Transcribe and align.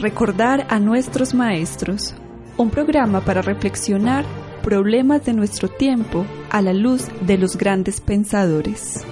Recordar 0.00 0.66
a 0.68 0.78
nuestros 0.78 1.32
maestros, 1.32 2.14
un 2.58 2.68
programa 2.68 3.22
para 3.22 3.40
reflexionar 3.40 4.26
problemas 4.62 5.24
de 5.24 5.32
nuestro 5.32 5.68
tiempo 5.68 6.26
a 6.50 6.60
la 6.60 6.74
luz 6.74 7.06
de 7.22 7.38
los 7.38 7.56
grandes 7.56 8.02
pensadores. 8.02 9.06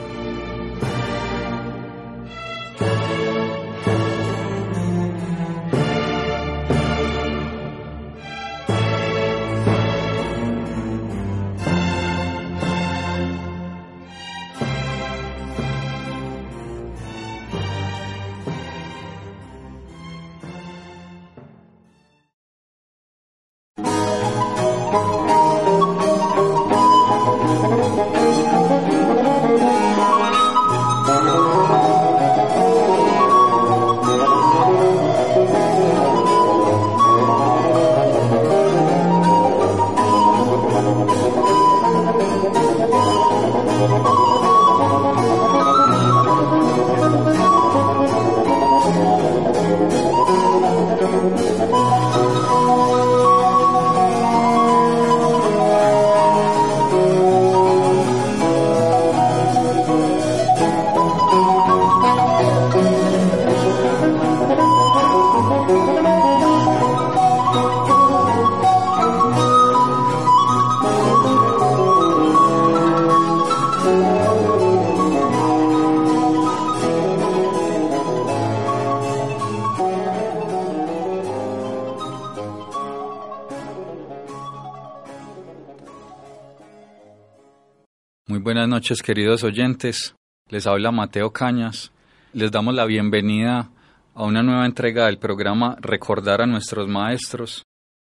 Buenas 88.27 88.69
noches 88.69 89.03
queridos 89.03 89.45
oyentes. 89.45 90.15
Les 90.49 90.67
habla 90.67 90.91
Mateo 90.91 91.31
Cañas. 91.31 91.93
Les 92.33 92.51
damos 92.51 92.75
la 92.75 92.87
bienvenida 92.87 93.71
a 94.15 94.25
una 94.25 94.43
nueva 94.43 94.67
entrega 94.67 95.07
del 95.07 95.19
programa 95.19 95.77
Recordar 95.81 96.41
a 96.41 96.47
nuestros 96.47 96.89
maestros, 96.89 97.65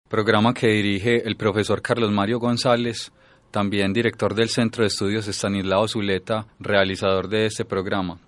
programa 0.10 0.54
que 0.54 0.68
dirige 0.68 1.28
el 1.28 1.36
profesor 1.36 1.82
Carlos 1.82 2.12
Mario 2.12 2.40
González, 2.40 3.12
también 3.52 3.94
director 3.94 4.34
del 4.34 4.50
Centro 4.50 4.84
de 4.84 4.88
Estudios 4.88 5.28
Estanislao 5.28 5.88
Zuleta, 5.88 6.48
realizador 6.60 7.28
de 7.28 7.46
este 7.46 7.66
programa. 7.66 8.20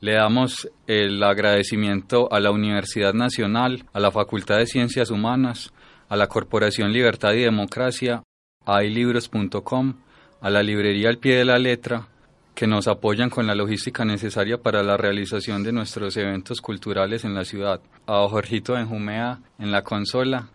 Le 0.00 0.12
damos 0.12 0.68
el 0.86 1.22
agradecimiento 1.22 2.32
a 2.32 2.40
la 2.40 2.50
Universidad 2.50 3.14
Nacional, 3.14 3.84
a 3.92 4.00
la 4.00 4.10
Facultad 4.10 4.58
de 4.58 4.66
Ciencias 4.66 5.10
Humanas, 5.10 5.72
a 6.08 6.16
la 6.16 6.28
Corporación 6.28 6.92
Libertad 6.92 7.32
y 7.32 7.42
Democracia, 7.42 8.22
a 8.64 8.84
ilibros.com, 8.84 9.94
a 10.40 10.50
la 10.50 10.62
librería 10.62 11.08
al 11.08 11.18
pie 11.18 11.36
de 11.36 11.44
la 11.44 11.58
letra, 11.58 12.08
que 12.54 12.66
nos 12.66 12.88
apoyan 12.88 13.28
con 13.28 13.46
la 13.46 13.54
logística 13.54 14.04
necesaria 14.04 14.58
para 14.58 14.82
la 14.82 14.96
realización 14.96 15.62
de 15.62 15.72
nuestros 15.72 16.16
eventos 16.16 16.60
culturales 16.60 17.24
en 17.24 17.34
la 17.34 17.44
ciudad, 17.44 17.80
a 18.06 18.26
Jorgito 18.28 18.72
Benjumea 18.72 19.40
en 19.58 19.70
la 19.70 19.82
consola 19.82 20.48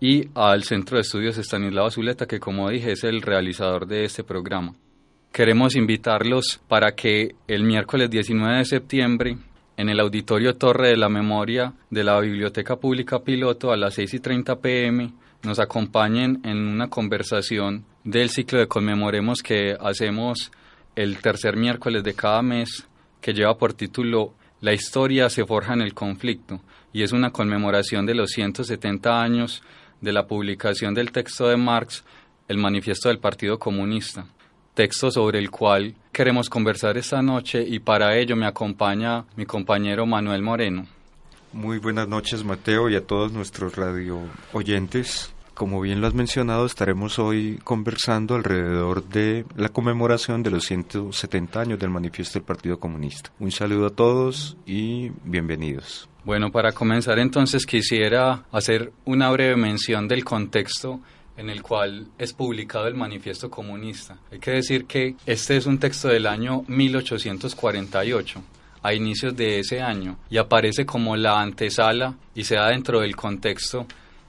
y 0.00 0.28
al 0.34 0.64
Centro 0.64 0.96
de 0.96 1.02
Estudios 1.02 1.36
Estanislao 1.36 1.90
Zuleta, 1.90 2.26
que 2.26 2.40
como 2.40 2.70
dije 2.70 2.92
es 2.92 3.04
el 3.04 3.20
realizador 3.20 3.86
de 3.86 4.04
este 4.04 4.24
programa. 4.24 4.74
Queremos 5.32 5.76
invitarlos 5.76 6.60
para 6.66 6.94
que 6.94 7.34
el 7.46 7.62
miércoles 7.62 8.08
19 8.08 8.58
de 8.58 8.64
septiembre, 8.64 9.38
en 9.76 9.88
el 9.88 10.00
Auditorio 10.00 10.56
Torre 10.56 10.88
de 10.88 10.96
la 10.96 11.08
Memoria 11.08 11.74
de 11.90 12.04
la 12.04 12.18
Biblioteca 12.20 12.76
Pública 12.76 13.22
Piloto 13.22 13.70
a 13.70 13.76
las 13.76 13.94
6 13.94 14.14
y 14.14 14.20
30 14.20 14.56
pm, 14.60 15.12
nos 15.42 15.58
acompañen 15.58 16.40
en 16.44 16.58
una 16.58 16.88
conversación 16.88 17.84
del 18.04 18.30
ciclo 18.30 18.58
de 18.58 18.68
Conmemoremos 18.68 19.42
que 19.42 19.76
hacemos 19.80 20.50
el 20.96 21.18
tercer 21.18 21.56
miércoles 21.56 22.02
de 22.02 22.14
cada 22.14 22.42
mes, 22.42 22.86
que 23.20 23.32
lleva 23.32 23.56
por 23.56 23.72
título 23.72 24.34
La 24.60 24.72
historia 24.72 25.30
se 25.30 25.44
forja 25.44 25.74
en 25.74 25.82
el 25.82 25.94
conflicto, 25.94 26.60
y 26.92 27.02
es 27.02 27.12
una 27.12 27.30
conmemoración 27.30 28.04
de 28.06 28.14
los 28.14 28.30
170 28.30 29.22
años 29.22 29.62
de 30.00 30.12
la 30.12 30.26
publicación 30.26 30.94
del 30.94 31.12
texto 31.12 31.48
de 31.48 31.56
Marx, 31.56 32.04
el 32.48 32.58
Manifiesto 32.58 33.08
del 33.08 33.18
Partido 33.18 33.58
Comunista, 33.58 34.26
texto 34.74 35.10
sobre 35.10 35.38
el 35.38 35.50
cual 35.50 35.94
queremos 36.12 36.48
conversar 36.48 36.96
esta 36.96 37.22
noche 37.22 37.64
y 37.66 37.78
para 37.78 38.16
ello 38.16 38.36
me 38.36 38.46
acompaña 38.46 39.24
mi 39.36 39.44
compañero 39.44 40.06
Manuel 40.06 40.42
Moreno. 40.42 40.97
Muy 41.52 41.78
buenas 41.78 42.06
noches 42.08 42.44
Mateo 42.44 42.90
y 42.90 42.96
a 42.96 43.06
todos 43.06 43.32
nuestros 43.32 43.74
radio 43.74 44.20
oyentes. 44.52 45.32
Como 45.54 45.80
bien 45.80 46.00
lo 46.00 46.06
has 46.06 46.14
mencionado, 46.14 46.66
estaremos 46.66 47.18
hoy 47.18 47.58
conversando 47.64 48.34
alrededor 48.34 49.08
de 49.08 49.46
la 49.56 49.70
conmemoración 49.70 50.42
de 50.42 50.50
los 50.50 50.66
170 50.66 51.60
años 51.60 51.78
del 51.78 51.90
manifiesto 51.90 52.38
del 52.38 52.46
Partido 52.46 52.78
Comunista. 52.78 53.32
Un 53.40 53.50
saludo 53.50 53.86
a 53.86 53.90
todos 53.90 54.56
y 54.66 55.10
bienvenidos. 55.24 56.08
Bueno, 56.24 56.52
para 56.52 56.72
comenzar 56.72 57.18
entonces 57.18 57.64
quisiera 57.64 58.44
hacer 58.52 58.92
una 59.06 59.30
breve 59.30 59.56
mención 59.56 60.06
del 60.06 60.24
contexto 60.24 61.00
en 61.38 61.48
el 61.48 61.62
cual 61.62 62.08
es 62.18 62.34
publicado 62.34 62.88
el 62.88 62.94
manifiesto 62.94 63.50
comunista. 63.50 64.18
Hay 64.30 64.38
que 64.38 64.50
decir 64.50 64.84
que 64.84 65.16
este 65.24 65.56
es 65.56 65.66
un 65.66 65.78
texto 65.78 66.08
del 66.08 66.26
año 66.26 66.64
1848 66.68 68.42
a 68.82 68.94
inicios 68.94 69.36
de 69.36 69.60
ese 69.60 69.80
año 69.80 70.18
y 70.30 70.38
aparece 70.38 70.86
como 70.86 71.16
la 71.16 71.40
antesala 71.40 72.14
y 72.34 72.44
se 72.44 72.56
da 72.56 72.68
dentro 72.68 73.00
del 73.00 73.16
contexto 73.16 73.86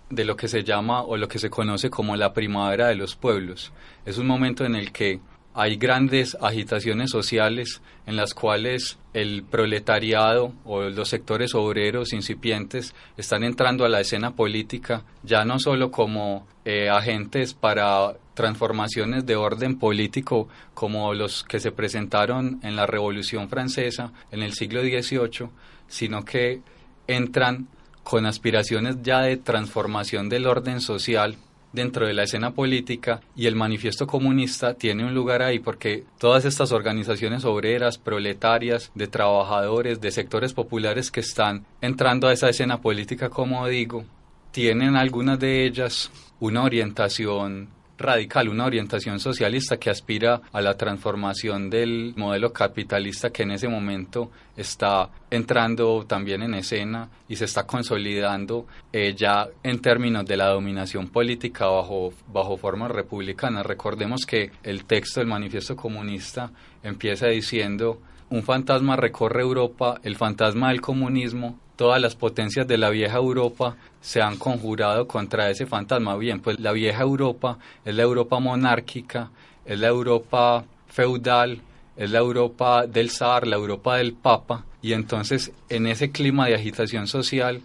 de 0.09 0.25
lo 0.25 0.35
que 0.35 0.47
se 0.47 0.63
llama 0.63 1.03
o 1.03 1.17
lo 1.17 1.27
que 1.27 1.39
se 1.39 1.49
conoce 1.49 1.89
como 1.89 2.15
la 2.15 2.33
primavera 2.33 2.87
de 2.87 2.95
los 2.95 3.15
pueblos. 3.15 3.71
Es 4.05 4.17
un 4.17 4.27
momento 4.27 4.65
en 4.65 4.75
el 4.75 4.91
que 4.91 5.19
hay 5.53 5.77
grandes 5.77 6.37
agitaciones 6.41 7.09
sociales 7.09 7.81
en 8.05 8.15
las 8.15 8.33
cuales 8.33 8.97
el 9.13 9.43
proletariado 9.43 10.53
o 10.63 10.83
los 10.83 11.09
sectores 11.09 11.55
obreros 11.55 12.13
incipientes 12.13 12.93
están 13.17 13.43
entrando 13.43 13.83
a 13.83 13.89
la 13.89 13.99
escena 13.99 14.31
política 14.31 15.03
ya 15.23 15.43
no 15.45 15.59
solo 15.59 15.91
como 15.91 16.47
eh, 16.65 16.89
agentes 16.89 17.53
para 17.53 18.13
transformaciones 18.39 19.25
de 19.25 19.35
orden 19.35 19.77
político 19.77 20.47
como 20.73 21.13
los 21.13 21.43
que 21.43 21.59
se 21.59 21.73
presentaron 21.73 22.61
en 22.63 22.77
la 22.77 22.85
Revolución 22.85 23.49
Francesa 23.49 24.13
en 24.31 24.43
el 24.43 24.53
siglo 24.53 24.81
XVIII, 24.81 25.49
sino 25.89 26.23
que 26.23 26.61
entran 27.05 27.67
con 28.01 28.25
aspiraciones 28.25 28.95
ya 29.03 29.23
de 29.23 29.35
transformación 29.35 30.29
del 30.29 30.47
orden 30.47 30.79
social 30.79 31.35
dentro 31.73 32.07
de 32.07 32.13
la 32.13 32.23
escena 32.23 32.51
política 32.51 33.19
y 33.35 33.47
el 33.47 33.57
manifiesto 33.57 34.07
comunista 34.07 34.73
tiene 34.73 35.03
un 35.03 35.13
lugar 35.13 35.41
ahí 35.41 35.59
porque 35.59 36.05
todas 36.17 36.45
estas 36.45 36.71
organizaciones 36.71 37.43
obreras, 37.43 37.97
proletarias, 37.97 38.89
de 38.95 39.07
trabajadores, 39.07 39.99
de 39.99 40.11
sectores 40.11 40.53
populares 40.53 41.11
que 41.11 41.19
están 41.19 41.65
entrando 41.81 42.29
a 42.29 42.33
esa 42.33 42.47
escena 42.47 42.79
política, 42.79 43.29
como 43.29 43.67
digo, 43.67 44.05
tienen 44.51 44.95
algunas 44.95 45.37
de 45.39 45.65
ellas 45.65 46.09
una 46.39 46.63
orientación 46.63 47.77
radical, 47.99 48.49
una 48.49 48.65
orientación 48.65 49.19
socialista 49.19 49.77
que 49.77 49.89
aspira 49.89 50.41
a 50.51 50.61
la 50.61 50.75
transformación 50.75 51.69
del 51.69 52.13
modelo 52.15 52.51
capitalista 52.51 53.29
que 53.29 53.43
en 53.43 53.51
ese 53.51 53.67
momento 53.67 54.31
está 54.57 55.09
entrando 55.29 56.05
también 56.05 56.41
en 56.41 56.55
escena 56.55 57.09
y 57.27 57.35
se 57.35 57.45
está 57.45 57.67
consolidando 57.67 58.65
eh, 58.91 59.13
ya 59.15 59.47
en 59.63 59.79
términos 59.79 60.25
de 60.25 60.37
la 60.37 60.47
dominación 60.47 61.09
política 61.09 61.67
bajo, 61.67 62.13
bajo 62.27 62.57
formas 62.57 62.91
republicanas. 62.91 63.65
Recordemos 63.65 64.25
que 64.25 64.51
el 64.63 64.85
texto 64.85 65.19
del 65.19 65.27
manifiesto 65.27 65.75
comunista 65.75 66.51
empieza 66.83 67.27
diciendo 67.27 68.01
un 68.29 68.43
fantasma 68.43 68.95
recorre 68.95 69.41
Europa, 69.41 69.99
el 70.03 70.15
fantasma 70.15 70.69
del 70.69 70.81
comunismo, 70.81 71.59
todas 71.79 72.01
las 72.01 72.13
potencias 72.13 72.67
de 72.67 72.77
la 72.77 72.89
vieja 72.89 73.15
Europa 73.15 73.77
se 74.01 74.21
han 74.21 74.35
conjurado 74.35 75.07
contra 75.07 75.49
ese 75.49 75.65
fantasma. 75.65 76.17
Bien, 76.17 76.41
pues 76.41 76.59
la 76.59 76.73
vieja 76.73 77.03
Europa 77.03 77.57
es 77.85 77.95
la 77.95 78.03
Europa 78.03 78.37
monárquica, 78.37 79.31
es 79.63 79.79
la 79.79 79.87
Europa 79.87 80.65
feudal, 80.89 81.61
es 81.95 82.11
la 82.11 82.19
Europa 82.19 82.85
del 82.85 83.09
zar, 83.09 83.47
la 83.47 83.55
Europa 83.55 83.95
del 83.95 84.11
papa, 84.11 84.65
y 84.81 84.91
entonces 84.91 85.53
en 85.69 85.87
ese 85.87 86.11
clima 86.11 86.47
de 86.47 86.55
agitación 86.55 87.07
social 87.07 87.61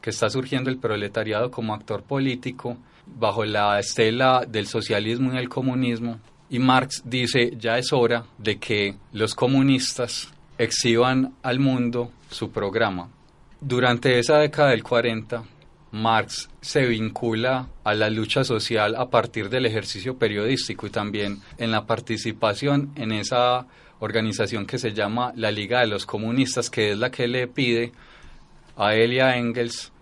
que 0.00 0.08
está 0.08 0.30
surgiendo 0.30 0.70
el 0.70 0.78
proletariado 0.78 1.50
como 1.50 1.74
actor 1.74 2.02
político 2.02 2.78
bajo 3.04 3.44
la 3.44 3.78
estela 3.78 4.46
del 4.48 4.66
socialismo 4.66 5.34
y 5.34 5.36
el 5.36 5.50
comunismo. 5.50 6.20
Y 6.48 6.58
Marx 6.58 7.02
dice, 7.04 7.52
ya 7.58 7.76
es 7.76 7.92
hora 7.92 8.24
de 8.38 8.58
que 8.58 8.94
los 9.12 9.34
comunistas 9.34 10.32
exhiban 10.56 11.34
al 11.42 11.60
mundo 11.60 12.10
su 12.30 12.50
programa. 12.50 13.10
Durante 13.60 14.20
esa 14.20 14.38
década 14.38 14.70
del 14.70 14.84
40, 14.84 15.42
Marx 15.90 16.48
se 16.60 16.86
vincula 16.86 17.68
a 17.82 17.94
la 17.94 18.08
lucha 18.08 18.44
social 18.44 18.94
a 18.94 19.10
partir 19.10 19.48
del 19.48 19.66
ejercicio 19.66 20.16
periodístico 20.16 20.86
y 20.86 20.90
también 20.90 21.40
en 21.56 21.72
la 21.72 21.84
participación 21.84 22.92
en 22.94 23.10
esa 23.10 23.66
organización 23.98 24.64
que 24.64 24.78
se 24.78 24.92
llama 24.92 25.32
la 25.34 25.50
Liga 25.50 25.80
de 25.80 25.88
los 25.88 26.06
Comunistas, 26.06 26.70
que 26.70 26.92
es 26.92 26.98
la 26.98 27.10
que 27.10 27.26
le 27.26 27.48
pide 27.48 27.92
a 28.76 28.94
él 28.94 29.14
y 29.14 29.18
a 29.18 29.36
Engels 29.36 29.92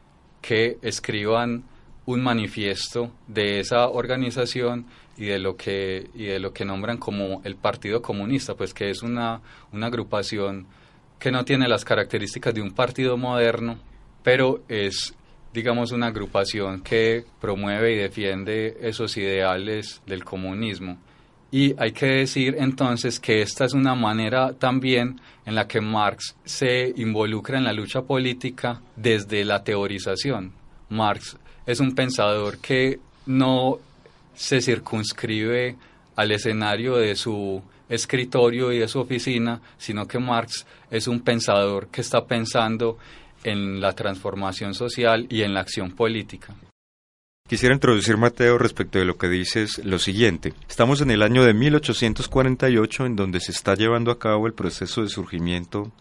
que 0.43 0.77
escriban 0.83 1.65
un 2.05 2.23
manifiesto 2.23 3.11
de 3.27 3.61
esa 3.61 3.89
organización 3.89 4.85
y 5.17 5.25
de 5.25 5.39
lo 5.39 5.57
que 5.57 6.11
y 6.15 6.25
de 6.25 6.41
lo 6.41 6.53
que 6.53 6.67
nombran 6.67 6.99
como 6.99 7.41
el 7.43 7.57
Partido 7.57 8.03
Comunista, 8.03 8.55
pues 8.55 8.75
que 8.75 8.91
es 8.91 9.03
una, 9.03 9.41
una 9.73 9.87
agrupación 9.87 10.67
que 11.19 11.31
no 11.31 11.45
tiene 11.45 11.69
las 11.69 11.85
características 11.85 12.55
de 12.55 12.63
un 12.63 12.73
partido 12.73 13.17
moderno, 13.17 13.79
pero 14.23 14.63
es 14.69 15.15
digamos 15.57 15.91
una 15.91 16.09
agrupación 16.09 16.83
que 16.83 17.25
promueve 17.41 17.95
y 17.95 17.97
defiende 17.97 18.77
esos 18.83 19.17
ideales 19.17 20.03
del 20.07 20.23
comunismo. 20.23 20.99
Y 21.51 21.75
hay 21.81 21.93
que 21.93 22.07
decir 22.07 22.57
entonces 22.59 23.19
que 23.19 23.41
esta 23.41 23.65
es 23.65 23.73
una 23.73 23.95
manera 23.95 24.53
también 24.53 25.19
en 25.47 25.55
la 25.55 25.67
que 25.67 25.81
Marx 25.81 26.37
se 26.45 26.93
involucra 26.97 27.57
en 27.57 27.65
la 27.65 27.73
lucha 27.73 28.03
política 28.03 28.83
desde 28.97 29.47
la 29.47 29.65
teorización. 29.65 30.53
Marx 30.91 31.39
es 31.65 31.81
un 31.81 31.95
pensador 31.95 32.59
que 32.59 32.99
no 33.25 33.79
se 34.35 34.61
circunscribe 34.61 35.77
al 36.17 36.33
escenario 36.33 36.97
de 36.97 37.17
su 37.17 37.63
escritorio 37.89 38.73
y 38.73 38.79
de 38.79 38.89
su 38.89 39.01
oficina, 39.01 39.61
sino 39.79 40.07
que 40.07 40.19
Marx 40.19 40.67
es 40.91 41.07
un 41.09 41.21
pensador 41.21 41.89
que 41.89 42.01
está 42.01 42.25
pensando 42.25 42.99
en 43.45 43.81
la 43.81 43.93
transformación 43.93 44.75
social 44.75 45.27
y 45.29 45.43
en 45.43 45.55
la 45.55 45.61
acción 45.61 45.93
política. 45.93 46.55
Quisiera 47.49 47.75
introducir, 47.75 48.17
Mateo, 48.17 48.59
respecto 48.59 48.99
de 48.99 49.05
lo 49.05 49.17
que 49.17 49.29
dices, 49.29 49.79
lo 49.85 50.01
siguiente. 50.01 50.53
Estamos 50.69 51.01
en 51.01 51.13
el 51.13 51.23
año 51.23 51.45
de 51.45 51.55
1848, 51.55 53.07
en 53.07 53.15
donde 53.15 53.39
se 53.39 53.53
está 53.53 53.75
llevando 53.75 54.11
a 54.11 54.19
cabo 54.19 54.49
el 54.49 54.53
proceso 54.53 55.03
de 55.03 55.09
surgimiento 55.09 55.93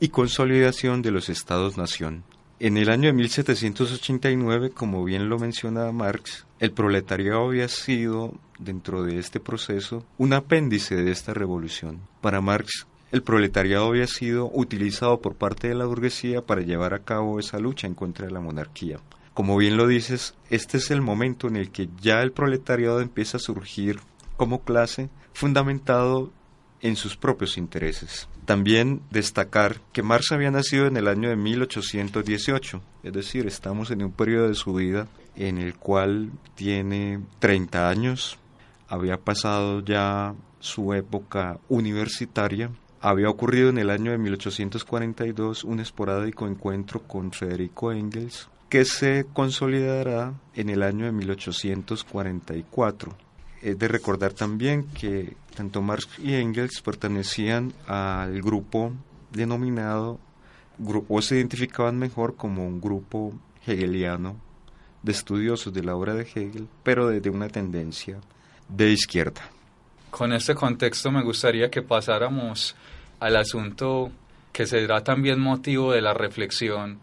y 0.00 0.08
consolidación 0.08 1.02
de 1.02 1.10
los 1.10 1.28
estados-nación. 1.28 2.24
En 2.64 2.78
el 2.78 2.88
año 2.88 3.08
de 3.08 3.12
1789, 3.12 4.70
como 4.70 5.04
bien 5.04 5.28
lo 5.28 5.38
menciona 5.38 5.92
Marx, 5.92 6.46
el 6.60 6.72
proletariado 6.72 7.44
había 7.44 7.68
sido, 7.68 8.32
dentro 8.58 9.02
de 9.02 9.18
este 9.18 9.38
proceso, 9.38 10.06
un 10.16 10.32
apéndice 10.32 10.96
de 10.96 11.10
esta 11.10 11.34
revolución. 11.34 12.00
Para 12.22 12.40
Marx, 12.40 12.86
el 13.12 13.22
proletariado 13.22 13.88
había 13.88 14.06
sido 14.06 14.50
utilizado 14.50 15.20
por 15.20 15.34
parte 15.34 15.68
de 15.68 15.74
la 15.74 15.84
burguesía 15.84 16.40
para 16.40 16.62
llevar 16.62 16.94
a 16.94 17.04
cabo 17.04 17.38
esa 17.38 17.58
lucha 17.58 17.86
en 17.86 17.92
contra 17.92 18.28
de 18.28 18.32
la 18.32 18.40
monarquía. 18.40 18.98
Como 19.34 19.58
bien 19.58 19.76
lo 19.76 19.86
dices, 19.86 20.34
este 20.48 20.78
es 20.78 20.90
el 20.90 21.02
momento 21.02 21.48
en 21.48 21.56
el 21.56 21.70
que 21.70 21.90
ya 22.00 22.22
el 22.22 22.32
proletariado 22.32 23.02
empieza 23.02 23.36
a 23.36 23.40
surgir 23.40 24.00
como 24.38 24.64
clase 24.64 25.10
fundamentado 25.34 26.32
en 26.84 26.94
sus 26.96 27.16
propios 27.16 27.56
intereses. 27.56 28.28
También 28.44 29.00
destacar 29.10 29.80
que 29.92 30.02
Marx 30.02 30.32
había 30.32 30.50
nacido 30.50 30.86
en 30.86 30.98
el 30.98 31.08
año 31.08 31.30
de 31.30 31.36
1818, 31.36 32.82
es 33.02 33.12
decir, 33.12 33.46
estamos 33.46 33.90
en 33.90 34.04
un 34.04 34.12
periodo 34.12 34.48
de 34.48 34.54
su 34.54 34.74
vida 34.74 35.08
en 35.34 35.56
el 35.56 35.76
cual 35.76 36.30
tiene 36.54 37.20
30 37.38 37.88
años, 37.88 38.38
había 38.86 39.16
pasado 39.16 39.82
ya 39.82 40.34
su 40.60 40.92
época 40.92 41.58
universitaria, 41.70 42.70
había 43.00 43.30
ocurrido 43.30 43.70
en 43.70 43.78
el 43.78 43.88
año 43.88 44.10
de 44.10 44.18
1842 44.18 45.64
un 45.64 45.80
esporádico 45.80 46.46
encuentro 46.46 47.00
con 47.00 47.32
Federico 47.32 47.92
Engels, 47.92 48.50
que 48.68 48.84
se 48.84 49.24
consolidará 49.32 50.34
en 50.54 50.68
el 50.68 50.82
año 50.82 51.06
de 51.06 51.12
1844. 51.12 53.16
Es 53.62 53.78
de 53.78 53.88
recordar 53.88 54.34
también 54.34 54.84
que 54.88 55.34
tanto 55.54 55.82
Marx 55.82 56.08
y 56.18 56.34
Engels 56.34 56.80
pertenecían 56.82 57.72
al 57.86 58.40
grupo 58.42 58.92
denominado, 59.30 60.18
o 61.08 61.22
se 61.22 61.36
identificaban 61.36 61.98
mejor 61.98 62.36
como 62.36 62.66
un 62.66 62.80
grupo 62.80 63.32
hegeliano 63.66 64.36
de 65.02 65.12
estudiosos 65.12 65.72
de 65.72 65.82
la 65.82 65.94
obra 65.94 66.14
de 66.14 66.22
Hegel, 66.22 66.68
pero 66.82 67.08
desde 67.08 67.30
una 67.30 67.48
tendencia 67.48 68.18
de 68.68 68.90
izquierda. 68.90 69.42
Con 70.10 70.32
este 70.32 70.54
contexto 70.54 71.10
me 71.10 71.22
gustaría 71.22 71.70
que 71.70 71.82
pasáramos 71.82 72.74
al 73.20 73.36
asunto 73.36 74.10
que 74.52 74.66
será 74.66 75.02
también 75.02 75.40
motivo 75.40 75.92
de 75.92 76.00
la 76.00 76.14
reflexión 76.14 77.00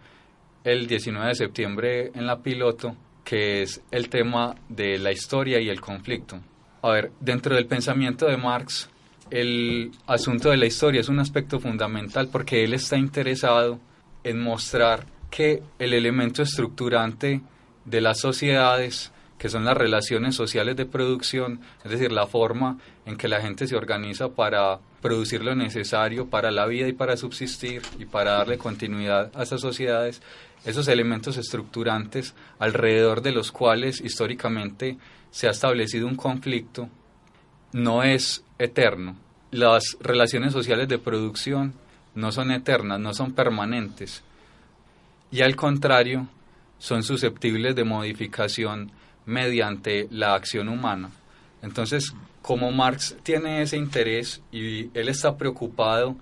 el 0.64 0.88
19 0.88 1.28
de 1.28 1.36
septiembre 1.36 2.12
en 2.16 2.26
la 2.26 2.40
piloto, 2.40 2.96
que 3.24 3.62
es 3.62 3.82
el 3.92 4.10
tema 4.10 4.56
de 4.70 4.98
la 4.98 5.12
historia 5.12 5.60
y 5.60 5.70
el 5.70 5.82
conflicto. 5.82 6.40
A 6.84 6.90
ver, 6.90 7.12
dentro 7.20 7.56
del 7.56 7.68
pensamiento 7.68 8.26
de 8.26 8.38
Marx, 8.38 8.90
el 9.30 9.92
asunto 10.08 10.50
de 10.50 10.58
la 10.58 10.66
historia 10.66 11.02
es 11.02 11.10
un 11.10 11.20
aspecto 11.20 11.60
fundamental 11.60 12.28
porque 12.28 12.64
él 12.64 12.74
está 12.74 12.98
interesado 12.98 13.80
en 14.24 14.42
mostrar 14.42 15.06
que 15.30 15.62
el 15.78 15.94
elemento 15.94 16.42
estructurante 16.42 17.42
de 17.86 18.02
las 18.02 18.20
sociedades, 18.20 19.12
que 19.38 19.50
son 19.50 19.64
las 19.64 19.78
relaciones 19.78 20.36
sociales 20.36 20.76
de 20.76 20.86
producción, 20.86 21.62
es 21.86 21.92
decir, 21.92 22.12
la 22.12 22.26
forma 22.26 22.80
en 23.06 23.16
que 23.16 23.28
la 23.28 23.42
gente 23.42 23.68
se 23.68 23.76
organiza 23.76 24.30
para 24.30 24.80
producir 25.02 25.44
lo 25.44 25.56
necesario 25.56 26.30
para 26.30 26.52
la 26.52 26.66
vida 26.66 26.88
y 26.88 26.94
para 26.94 27.16
subsistir 27.16 27.82
y 28.00 28.06
para 28.06 28.34
darle 28.34 28.58
continuidad 28.58 29.32
a 29.36 29.44
esas 29.44 29.62
sociedades, 29.62 30.22
esos 30.66 30.88
elementos 30.88 31.38
estructurantes 31.38 32.36
alrededor 32.60 33.22
de 33.22 33.32
los 33.32 33.52
cuales 33.52 34.02
históricamente 34.02 34.98
se 35.32 35.48
ha 35.48 35.52
establecido 35.52 36.08
un 36.08 36.16
conflicto 36.16 36.90
no 37.74 38.04
es 38.04 38.44
eterno. 38.60 39.16
Las 39.50 39.98
relaciones 40.00 40.54
sociales 40.54 40.88
de 40.88 41.00
producción 41.00 41.74
no 42.16 42.32
son 42.32 42.52
eternas, 42.52 43.00
no 43.00 43.14
son 43.14 43.34
permanentes 43.34 44.24
y 45.32 45.42
al 45.42 45.56
contrario 45.56 46.28
son 46.78 47.04
susceptibles 47.04 47.76
de 47.76 47.84
modificación 47.84 48.92
mediante 49.26 50.08
la 50.12 50.34
acción 50.36 50.68
humana. 50.68 51.12
Entonces, 51.62 52.14
como 52.42 52.72
Marx 52.72 53.16
tiene 53.24 53.62
ese 53.62 53.78
interés 53.78 54.42
y 54.52 54.90
él 54.98 55.10
está 55.10 55.38
preocupado 55.38 56.16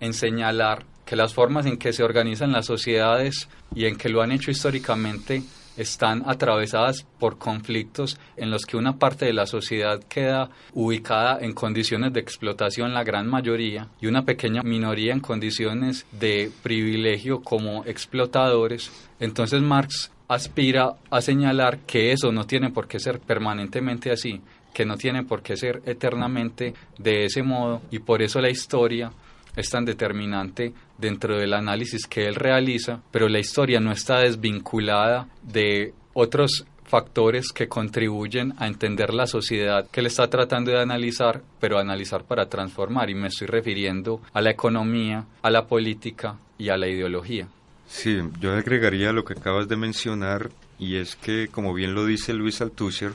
en 0.00 0.12
señalar 0.12 0.84
que 1.04 1.16
las 1.16 1.34
formas 1.34 1.66
en 1.66 1.76
que 1.76 1.92
se 1.92 2.02
organizan 2.02 2.52
las 2.52 2.66
sociedades 2.66 3.48
y 3.74 3.86
en 3.86 3.96
que 3.96 4.08
lo 4.08 4.22
han 4.22 4.32
hecho 4.32 4.50
históricamente 4.50 5.42
están 5.76 6.22
atravesadas 6.26 7.06
por 7.18 7.38
conflictos 7.38 8.18
en 8.36 8.50
los 8.50 8.64
que 8.64 8.76
una 8.76 8.98
parte 8.98 9.26
de 9.26 9.32
la 9.32 9.46
sociedad 9.46 10.02
queda 10.02 10.50
ubicada 10.74 11.38
en 11.40 11.52
condiciones 11.52 12.12
de 12.12 12.20
explotación, 12.20 12.94
la 12.94 13.04
gran 13.04 13.28
mayoría, 13.28 13.88
y 14.00 14.06
una 14.06 14.24
pequeña 14.24 14.62
minoría 14.62 15.12
en 15.12 15.20
condiciones 15.20 16.06
de 16.12 16.50
privilegio 16.62 17.42
como 17.42 17.84
explotadores. 17.84 18.90
Entonces 19.20 19.62
Marx 19.62 20.10
aspira 20.28 20.96
a 21.10 21.20
señalar 21.20 21.78
que 21.80 22.12
eso 22.12 22.32
no 22.32 22.44
tiene 22.44 22.70
por 22.70 22.88
qué 22.88 22.98
ser 22.98 23.20
permanentemente 23.20 24.10
así, 24.10 24.40
que 24.74 24.84
no 24.84 24.96
tiene 24.96 25.22
por 25.22 25.42
qué 25.42 25.56
ser 25.56 25.82
eternamente 25.86 26.74
de 26.98 27.24
ese 27.24 27.42
modo, 27.42 27.80
y 27.90 28.00
por 28.00 28.22
eso 28.22 28.40
la 28.40 28.50
historia 28.50 29.12
es 29.56 29.70
tan 29.70 29.84
determinante 29.84 30.72
dentro 30.98 31.36
del 31.38 31.54
análisis 31.54 32.06
que 32.06 32.26
él 32.26 32.34
realiza, 32.34 33.00
pero 33.10 33.28
la 33.28 33.38
historia 33.38 33.80
no 33.80 33.90
está 33.90 34.20
desvinculada 34.20 35.28
de 35.42 35.94
otros 36.12 36.66
factores 36.84 37.52
que 37.52 37.68
contribuyen 37.68 38.54
a 38.58 38.68
entender 38.68 39.12
la 39.12 39.26
sociedad 39.26 39.88
que 39.90 40.00
él 40.00 40.06
está 40.06 40.28
tratando 40.30 40.70
de 40.70 40.80
analizar, 40.80 41.42
pero 41.60 41.78
analizar 41.78 42.24
para 42.24 42.48
transformar, 42.48 43.10
y 43.10 43.14
me 43.14 43.28
estoy 43.28 43.48
refiriendo 43.48 44.20
a 44.32 44.40
la 44.40 44.50
economía, 44.50 45.26
a 45.42 45.50
la 45.50 45.66
política 45.66 46.38
y 46.58 46.68
a 46.68 46.76
la 46.76 46.88
ideología. 46.88 47.48
Sí, 47.88 48.18
yo 48.40 48.52
agregaría 48.52 49.12
lo 49.12 49.24
que 49.24 49.34
acabas 49.34 49.68
de 49.68 49.76
mencionar, 49.76 50.50
y 50.78 50.96
es 50.96 51.16
que, 51.16 51.48
como 51.48 51.74
bien 51.74 51.94
lo 51.94 52.04
dice 52.04 52.34
Luis 52.34 52.60
Althusser, 52.60 53.12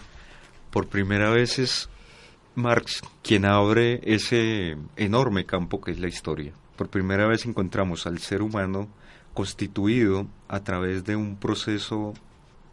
por 0.70 0.88
primera 0.88 1.30
vez 1.30 1.60
es 1.60 1.90
Marx 2.56 3.02
quien 3.24 3.46
abre 3.46 4.02
ese 4.04 4.78
enorme 4.98 5.46
campo 5.46 5.80
que 5.80 5.92
es 5.92 6.00
la 6.00 6.08
historia. 6.08 6.54
Por 6.76 6.90
primera 6.90 7.28
vez 7.28 7.46
encontramos 7.46 8.06
al 8.06 8.20
ser 8.20 8.42
humano 8.42 8.90
constituido 9.34 10.28
a 10.48 10.60
través 10.62 11.04
de 11.06 11.16
un 11.16 11.38
proceso 11.38 12.14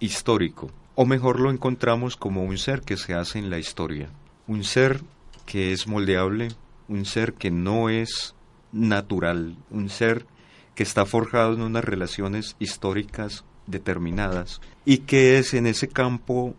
histórico, 0.00 0.70
o 0.94 1.06
mejor 1.06 1.40
lo 1.40 1.50
encontramos 1.50 2.16
como 2.16 2.42
un 2.42 2.58
ser 2.58 2.80
que 2.80 2.97
se 2.97 3.14
hace 3.14 3.38
en 3.38 3.50
la 3.50 3.58
historia, 3.58 4.08
un 4.47 4.64
ser 4.64 5.00
que 5.47 5.73
es 5.73 5.87
moldeable, 5.87 6.49
un 6.88 7.04
ser 7.04 7.35
que 7.35 7.50
no 7.50 7.88
es 7.88 8.35
natural, 8.73 9.56
un 9.70 9.88
ser 9.88 10.26
que 10.75 10.82
está 10.82 11.06
forjado 11.06 11.54
en 11.54 11.62
unas 11.62 11.85
relaciones 11.85 12.56
históricas 12.58 13.44
determinadas 13.66 14.61
y 14.85 14.99
que 14.99 15.38
es 15.38 15.54
en 15.54 15.66
ese 15.66 15.88
campo 15.88 16.54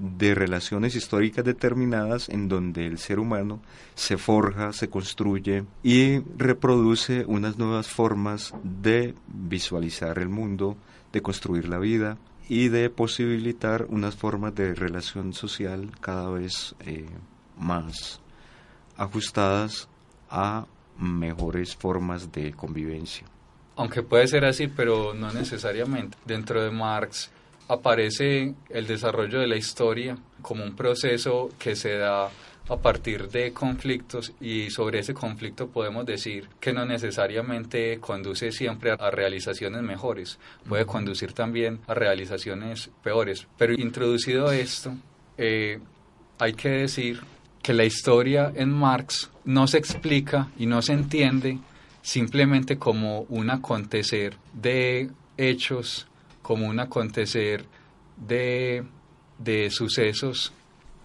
de 0.00 0.34
relaciones 0.34 0.94
históricas 0.94 1.44
determinadas 1.44 2.28
en 2.28 2.48
donde 2.48 2.86
el 2.86 2.98
ser 2.98 3.18
humano 3.18 3.60
se 3.94 4.16
forja, 4.16 4.72
se 4.72 4.88
construye 4.88 5.64
y 5.82 6.20
reproduce 6.36 7.24
unas 7.26 7.58
nuevas 7.58 7.88
formas 7.88 8.54
de 8.62 9.14
visualizar 9.26 10.18
el 10.18 10.28
mundo, 10.28 10.76
de 11.12 11.22
construir 11.22 11.68
la 11.68 11.78
vida 11.78 12.18
y 12.48 12.68
de 12.68 12.90
posibilitar 12.90 13.86
unas 13.88 14.16
formas 14.16 14.54
de 14.54 14.74
relación 14.74 15.32
social 15.32 15.90
cada 16.00 16.30
vez 16.30 16.74
eh, 16.80 17.06
más 17.58 18.20
ajustadas 18.96 19.88
a 20.30 20.66
mejores 20.98 21.76
formas 21.76 22.32
de 22.32 22.52
convivencia. 22.52 23.26
Aunque 23.76 24.02
puede 24.02 24.26
ser 24.26 24.44
así, 24.44 24.66
pero 24.66 25.14
no 25.14 25.32
necesariamente. 25.32 26.18
Dentro 26.24 26.62
de 26.62 26.70
Marx 26.70 27.30
aparece 27.68 28.54
el 28.70 28.86
desarrollo 28.86 29.40
de 29.40 29.46
la 29.46 29.56
historia 29.56 30.16
como 30.42 30.64
un 30.64 30.74
proceso 30.74 31.50
que 31.58 31.76
se 31.76 31.98
da 31.98 32.30
a 32.68 32.76
partir 32.76 33.28
de 33.28 33.52
conflictos 33.52 34.32
y 34.40 34.70
sobre 34.70 34.98
ese 34.98 35.14
conflicto 35.14 35.68
podemos 35.68 36.04
decir 36.04 36.48
que 36.60 36.72
no 36.72 36.84
necesariamente 36.84 37.98
conduce 37.98 38.52
siempre 38.52 38.90
a 38.90 39.10
realizaciones 39.10 39.82
mejores, 39.82 40.38
puede 40.68 40.84
conducir 40.84 41.32
también 41.32 41.80
a 41.86 41.94
realizaciones 41.94 42.90
peores. 43.02 43.46
Pero 43.56 43.72
introducido 43.72 44.52
esto, 44.52 44.92
eh, 45.38 45.78
hay 46.38 46.52
que 46.52 46.68
decir 46.68 47.20
que 47.62 47.72
la 47.72 47.84
historia 47.84 48.52
en 48.54 48.70
Marx 48.70 49.30
no 49.44 49.66
se 49.66 49.78
explica 49.78 50.48
y 50.58 50.66
no 50.66 50.82
se 50.82 50.92
entiende 50.92 51.58
simplemente 52.02 52.78
como 52.78 53.22
un 53.22 53.50
acontecer 53.50 54.36
de 54.52 55.10
hechos, 55.36 56.06
como 56.48 56.66
un 56.66 56.80
acontecer 56.80 57.66
de, 58.16 58.82
de 59.36 59.70
sucesos 59.70 60.50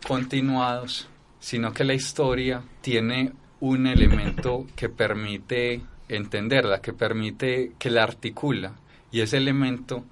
continuados, 0.07 1.09
sino 1.41 1.73
que 1.73 1.83
la 1.83 1.93
historia 1.93 2.63
tiene 2.79 3.33
un 3.59 3.85
elemento 3.85 4.65
que 4.73 4.87
permite 4.87 5.81
entenderla, 6.07 6.79
que 6.79 6.93
permite, 6.93 7.73
que 7.77 7.89
la 7.89 8.03
articula, 8.03 8.75
y 9.11 9.19
ese 9.19 9.35
elemento 9.35 10.05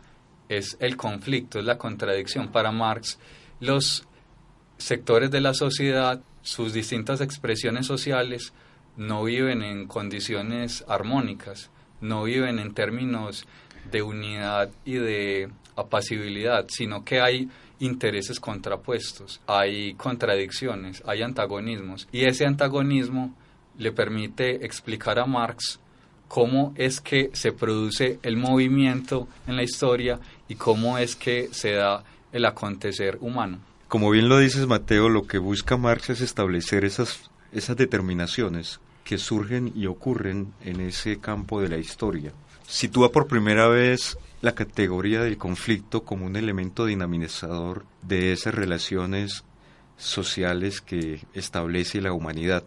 es 0.50 0.76
el 0.82 0.98
conflicto, 0.98 1.60
es 1.60 1.66
la 1.66 1.78
contradicción. 1.78 2.50
Para 2.50 2.74
Marx, 2.74 3.18
los 3.62 4.06
sectores 4.80 5.32
de 5.32 5.40
la 5.40 5.54
sociedad, 5.54 6.22
sus 6.42 6.74
distintas 6.74 7.22
expresiones 7.22 7.86
sociales, 7.86 8.52
no 8.98 9.24
viven 9.24 9.64
en 9.64 9.88
condiciones 9.88 10.84
armónicas, 10.90 11.72
no 12.02 12.24
viven 12.24 12.60
en 12.60 12.74
términos 12.74 13.48
de 13.90 14.02
unidad 14.02 14.70
y 14.86 14.94
de 14.94 15.50
apacibilidad, 15.76 16.66
sino 16.70 17.04
que 17.04 17.22
hay 17.22 17.50
intereses 17.80 18.40
contrapuestos, 18.40 19.42
hay 19.48 19.94
contradicciones, 19.96 21.02
hay 21.06 21.22
antagonismos. 21.22 22.08
Y 22.12 22.26
ese 22.26 22.46
antagonismo 22.46 23.34
le 23.78 23.92
permite 23.92 24.66
explicar 24.66 25.20
a 25.20 25.26
Marx 25.26 25.80
cómo 26.28 26.74
es 26.78 27.02
que 27.02 27.30
se 27.34 27.52
produce 27.52 28.20
el 28.24 28.38
movimiento 28.38 29.28
en 29.48 29.56
la 29.58 29.64
historia 29.64 30.20
y 30.48 30.56
cómo 30.56 30.98
es 30.98 31.16
que 31.16 31.50
se 31.52 31.74
da 31.74 32.04
el 32.32 32.46
acontecer 32.46 33.18
humano. 33.20 33.60
Como 33.88 34.10
bien 34.10 34.30
lo 34.30 34.40
dices, 34.40 34.68
Mateo, 34.68 35.10
lo 35.10 35.28
que 35.28 35.38
busca 35.38 35.76
Marx 35.76 36.12
es 36.12 36.22
establecer 36.22 36.86
esas, 36.86 37.30
esas 37.52 37.76
determinaciones 37.76 38.80
que 39.04 39.18
surgen 39.18 39.74
y 39.76 39.88
ocurren 39.88 40.54
en 40.64 40.80
ese 40.80 41.20
campo 41.20 41.60
de 41.60 41.68
la 41.68 41.78
historia. 41.78 42.32
Sitúa 42.68 43.12
por 43.12 43.28
primera 43.28 43.68
vez 43.68 44.18
la 44.42 44.56
categoría 44.56 45.22
del 45.22 45.38
conflicto 45.38 46.04
como 46.04 46.26
un 46.26 46.36
elemento 46.36 46.86
dinamizador 46.86 47.86
de 48.02 48.34
esas 48.34 48.56
relaciones 48.56 49.44
sociales 49.98 50.82
que 50.82 51.22
establece 51.34 52.02
la 52.02 52.14
humanidad. 52.14 52.64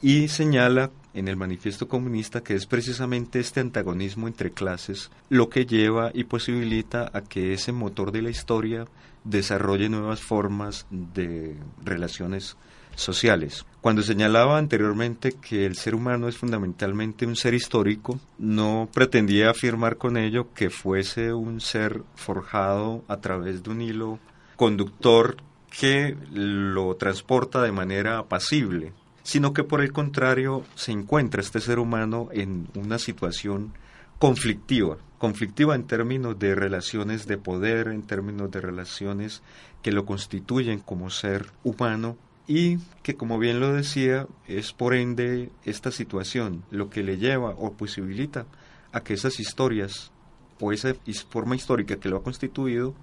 Y 0.00 0.28
señala 0.28 0.90
en 1.12 1.26
el 1.26 1.36
manifiesto 1.36 1.88
comunista 1.88 2.42
que 2.42 2.54
es 2.54 2.66
precisamente 2.66 3.40
este 3.40 3.60
antagonismo 3.60 4.28
entre 4.28 4.52
clases 4.52 5.10
lo 5.28 5.48
que 5.48 5.66
lleva 5.66 6.12
y 6.14 6.24
posibilita 6.24 7.10
a 7.12 7.22
que 7.22 7.52
ese 7.52 7.72
motor 7.72 8.12
de 8.12 8.22
la 8.22 8.30
historia 8.30 8.86
desarrolle 9.24 9.88
nuevas 9.88 10.20
formas 10.20 10.86
de 10.90 11.56
relaciones 11.84 12.56
sociales. 12.98 13.64
Cuando 13.80 14.02
señalaba 14.02 14.58
anteriormente 14.58 15.32
que 15.32 15.64
el 15.64 15.76
ser 15.76 15.94
humano 15.94 16.28
es 16.28 16.36
fundamentalmente 16.36 17.26
un 17.26 17.36
ser 17.36 17.54
histórico, 17.54 18.18
no 18.38 18.88
pretendía 18.92 19.50
afirmar 19.50 19.96
con 19.96 20.16
ello 20.16 20.52
que 20.52 20.68
fuese 20.68 21.32
un 21.32 21.60
ser 21.60 22.02
forjado 22.16 23.04
a 23.08 23.18
través 23.18 23.62
de 23.62 23.70
un 23.70 23.80
hilo 23.80 24.18
conductor 24.56 25.36
que 25.70 26.16
lo 26.32 26.96
transporta 26.96 27.62
de 27.62 27.72
manera 27.72 28.24
pasible, 28.24 28.92
sino 29.22 29.52
que 29.52 29.64
por 29.64 29.80
el 29.80 29.92
contrario 29.92 30.64
se 30.74 30.92
encuentra 30.92 31.40
este 31.40 31.60
ser 31.60 31.78
humano 31.78 32.28
en 32.32 32.68
una 32.74 32.98
situación 32.98 33.74
conflictiva, 34.18 34.96
conflictiva 35.18 35.76
en 35.76 35.86
términos 35.86 36.38
de 36.38 36.56
relaciones 36.56 37.26
de 37.26 37.38
poder, 37.38 37.88
en 37.88 38.02
términos 38.02 38.50
de 38.50 38.60
relaciones 38.60 39.42
que 39.82 39.92
lo 39.92 40.04
constituyen 40.04 40.80
como 40.80 41.10
ser 41.10 41.46
humano 41.62 42.16
y 42.48 42.78
que 43.02 43.14
como 43.14 43.38
bien 43.38 43.60
lo 43.60 43.74
decía 43.74 44.26
es 44.48 44.72
por 44.72 44.94
ende 44.94 45.50
esta 45.66 45.92
situación 45.92 46.64
lo 46.70 46.88
que 46.88 47.02
le 47.02 47.18
lleva 47.18 47.50
o 47.50 47.74
posibilita 47.74 48.46
a 48.90 49.02
que 49.02 49.12
esas 49.12 49.38
historias 49.38 50.10
o 50.58 50.72
esa 50.72 50.94
forma 51.28 51.54
histórica 51.54 52.00
que 52.00 52.08
lo 52.08 52.16
ha 52.16 52.22
constituido 52.22 52.94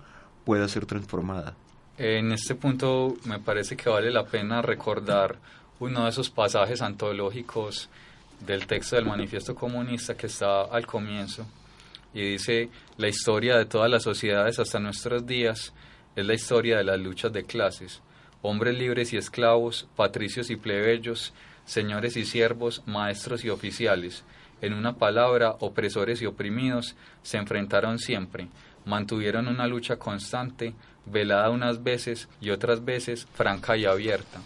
pueda 0.44 0.68
ser 0.68 0.86
transformada. 0.86 1.56
En 1.98 2.32
este 2.32 2.56
punto 2.56 3.16
me 3.26 3.40
parece 3.40 3.78
que 3.78 3.88
vale 3.88 4.12
la 4.12 4.26
pena 4.26 4.62
recordar 4.64 5.38
uno 5.80 6.04
de 6.04 6.10
esos 6.10 6.30
pasajes 6.30 6.82
antológicos 6.82 7.88
del 8.46 8.66
texto 8.66 8.96
del 8.96 9.06
manifiesto 9.06 9.54
comunista 9.54 10.18
que 10.18 10.28
está 10.28 10.64
al 10.64 10.88
comienzo 10.88 11.46
y 12.14 12.32
dice 12.32 12.70
la 12.98 13.08
historia 13.08 13.58
de 13.58 13.66
todas 13.66 13.92
las 13.92 14.04
sociedades 14.04 14.58
hasta 14.58 14.80
nuestros 14.80 15.26
días 15.26 15.72
es 16.16 16.26
la 16.26 16.34
historia 16.34 16.78
de 16.78 16.84
las 16.84 17.00
luchas 17.00 17.32
de 17.32 17.44
clases 17.44 18.02
hombres 18.46 18.78
libres 18.78 19.14
y 19.14 19.18
esclavos, 19.18 19.88
patricios 19.96 20.50
y 20.50 20.56
plebeyos, 20.56 21.34
señores 21.66 22.16
y 22.18 22.26
siervos, 22.26 22.84
maestros 22.86 23.44
y 23.44 23.50
oficiales, 23.50 24.24
en 24.62 24.74
una 24.74 24.96
palabra, 24.96 25.56
opresores 25.60 26.22
y 26.22 26.26
oprimidos, 26.26 26.96
se 27.24 27.38
enfrentaron 27.38 28.00
siempre, 28.00 28.48
mantuvieron 28.86 29.48
una 29.48 29.68
lucha 29.68 29.98
constante, 29.98 30.74
velada 31.06 31.50
unas 31.50 31.84
veces 31.84 32.30
y 32.42 32.52
otras 32.52 32.84
veces 32.84 33.28
franca 33.34 33.78
y 33.78 33.86
abierta. 33.86 34.42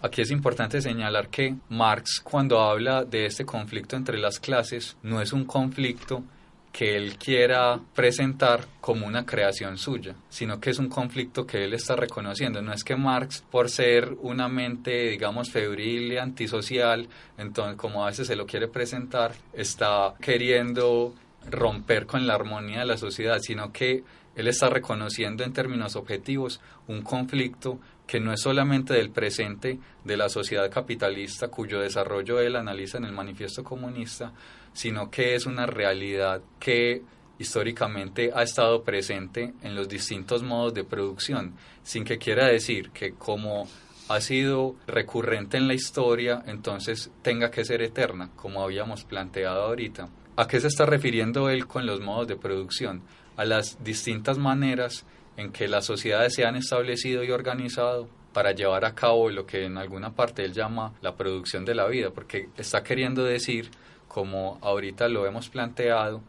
Aquí 0.00 0.20
es 0.20 0.30
importante 0.32 0.80
señalar 0.80 1.28
que 1.28 1.54
Marx 1.68 2.20
cuando 2.24 2.60
habla 2.60 3.04
de 3.04 3.26
este 3.26 3.44
conflicto 3.44 3.96
entre 3.96 4.18
las 4.18 4.40
clases 4.40 4.96
no 5.02 5.20
es 5.20 5.32
un 5.32 5.44
conflicto 5.44 6.24
que 6.72 6.96
él 6.96 7.18
quiera 7.18 7.78
presentar 7.94 8.66
como 8.80 9.06
una 9.06 9.26
creación 9.26 9.76
suya, 9.76 10.14
sino 10.30 10.58
que 10.58 10.70
es 10.70 10.78
un 10.78 10.88
conflicto 10.88 11.46
que 11.46 11.64
él 11.64 11.74
está 11.74 11.96
reconociendo. 11.96 12.62
No 12.62 12.72
es 12.72 12.82
que 12.82 12.96
Marx, 12.96 13.44
por 13.50 13.68
ser 13.68 14.16
una 14.22 14.48
mente, 14.48 15.10
digamos, 15.10 15.50
febril 15.50 16.12
y 16.12 16.16
antisocial, 16.16 17.08
entonces, 17.36 17.76
como 17.76 18.04
a 18.04 18.08
veces 18.08 18.26
se 18.26 18.36
lo 18.36 18.46
quiere 18.46 18.68
presentar, 18.68 19.32
está 19.52 20.14
queriendo 20.20 21.14
romper 21.50 22.06
con 22.06 22.26
la 22.26 22.34
armonía 22.34 22.80
de 22.80 22.86
la 22.86 22.96
sociedad, 22.96 23.38
sino 23.40 23.70
que 23.70 24.02
él 24.34 24.48
está 24.48 24.70
reconociendo 24.70 25.44
en 25.44 25.52
términos 25.52 25.94
objetivos 25.94 26.60
un 26.88 27.02
conflicto 27.02 27.78
que 28.06 28.20
no 28.20 28.32
es 28.32 28.40
solamente 28.40 28.94
del 28.94 29.10
presente 29.10 29.78
de 30.04 30.16
la 30.16 30.28
sociedad 30.28 30.70
capitalista, 30.70 31.48
cuyo 31.48 31.80
desarrollo 31.80 32.40
él 32.40 32.56
analiza 32.56 32.98
en 32.98 33.04
el 33.04 33.12
manifiesto 33.12 33.64
comunista, 33.64 34.32
sino 34.72 35.10
que 35.10 35.34
es 35.34 35.46
una 35.46 35.66
realidad 35.66 36.42
que 36.58 37.02
históricamente 37.38 38.30
ha 38.34 38.42
estado 38.42 38.82
presente 38.82 39.52
en 39.62 39.74
los 39.74 39.88
distintos 39.88 40.42
modos 40.42 40.74
de 40.74 40.84
producción, 40.84 41.54
sin 41.82 42.04
que 42.04 42.18
quiera 42.18 42.46
decir 42.46 42.90
que 42.90 43.12
como 43.14 43.68
ha 44.08 44.20
sido 44.20 44.76
recurrente 44.86 45.56
en 45.56 45.68
la 45.68 45.74
historia, 45.74 46.42
entonces 46.46 47.10
tenga 47.22 47.50
que 47.50 47.64
ser 47.64 47.82
eterna, 47.82 48.30
como 48.36 48.62
habíamos 48.62 49.04
planteado 49.04 49.62
ahorita. 49.62 50.08
¿A 50.36 50.46
qué 50.46 50.60
se 50.60 50.68
está 50.68 50.86
refiriendo 50.86 51.50
él 51.50 51.66
con 51.66 51.86
los 51.86 52.00
modos 52.00 52.26
de 52.28 52.36
producción? 52.36 53.02
A 53.36 53.44
las 53.44 53.82
distintas 53.82 54.38
maneras 54.38 55.04
en 55.36 55.52
que 55.52 55.68
las 55.68 55.86
sociedades 55.86 56.34
se 56.34 56.44
han 56.44 56.56
establecido 56.56 57.24
y 57.24 57.30
organizado 57.30 58.08
para 58.32 58.52
llevar 58.52 58.84
a 58.84 58.94
cabo 58.94 59.30
lo 59.30 59.46
que 59.46 59.64
en 59.64 59.76
alguna 59.76 60.14
parte 60.14 60.44
él 60.44 60.52
llama 60.52 60.94
la 61.02 61.16
producción 61.16 61.64
de 61.64 61.74
la 61.74 61.86
vida, 61.86 62.10
porque 62.10 62.48
está 62.56 62.82
queriendo 62.82 63.24
decir 63.24 63.70
como 64.08 64.58
ahorita 64.60 65.08
lo 65.08 65.26
hemos 65.26 65.48
planteado, 65.48 66.22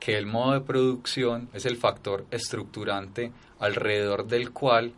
que 0.00 0.16
el 0.16 0.26
modo 0.26 0.52
de 0.54 0.60
producción 0.60 1.48
es 1.52 1.66
el 1.66 1.76
factor 1.76 2.24
estructurante 2.30 3.32
alrededor 3.58 4.26
del 4.26 4.52
cual 4.52 4.92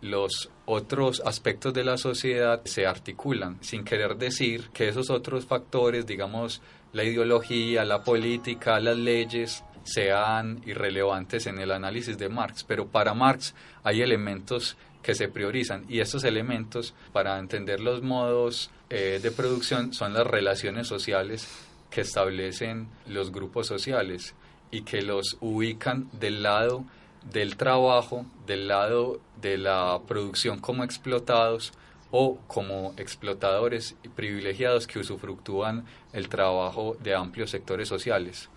los 0.00 0.50
otros 0.66 1.22
aspectos 1.24 1.72
de 1.72 1.84
la 1.84 1.96
sociedad 1.96 2.62
se 2.64 2.86
articulan, 2.86 3.58
sin 3.62 3.84
querer 3.84 4.16
decir 4.16 4.70
que 4.72 4.88
esos 4.88 5.10
otros 5.10 5.46
factores, 5.46 6.06
digamos, 6.06 6.60
la 6.92 7.04
ideología, 7.04 7.84
la 7.84 8.02
política, 8.02 8.80
las 8.80 8.96
leyes, 8.96 9.64
sean 9.84 10.62
irrelevantes 10.66 11.46
en 11.46 11.58
el 11.58 11.70
análisis 11.70 12.18
de 12.18 12.28
Marx, 12.28 12.64
pero 12.64 12.86
para 12.86 13.14
Marx 13.14 13.54
hay 13.82 14.02
elementos 14.02 14.76
que 15.02 15.14
se 15.14 15.28
priorizan 15.28 15.84
y 15.88 16.00
estos 16.00 16.24
elementos 16.24 16.94
para 17.12 17.38
entender 17.38 17.80
los 17.80 18.02
modos 18.02 18.70
eh, 18.90 19.18
de 19.22 19.30
producción 19.30 19.92
son 19.92 20.14
las 20.14 20.26
relaciones 20.26 20.86
sociales 20.86 21.48
que 21.90 22.02
establecen 22.02 22.88
los 23.06 23.32
grupos 23.32 23.66
sociales 23.66 24.34
y 24.70 24.82
que 24.82 25.02
los 25.02 25.36
ubican 25.40 26.08
del 26.18 26.42
lado 26.42 26.84
del 27.30 27.56
trabajo, 27.56 28.26
del 28.46 28.68
lado 28.68 29.20
de 29.40 29.58
la 29.58 30.00
producción 30.06 30.58
como 30.58 30.84
explotados 30.84 31.72
o 32.10 32.38
como 32.46 32.94
explotadores 32.96 33.96
privilegiados 34.14 34.86
que 34.86 34.98
usufructúan 34.98 35.84
el 36.12 36.28
trabajo 36.28 36.96
de 37.02 37.14
amplios 37.14 37.50
sectores 37.50 37.88
sociales. 37.88 38.48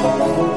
Como 0.00 0.47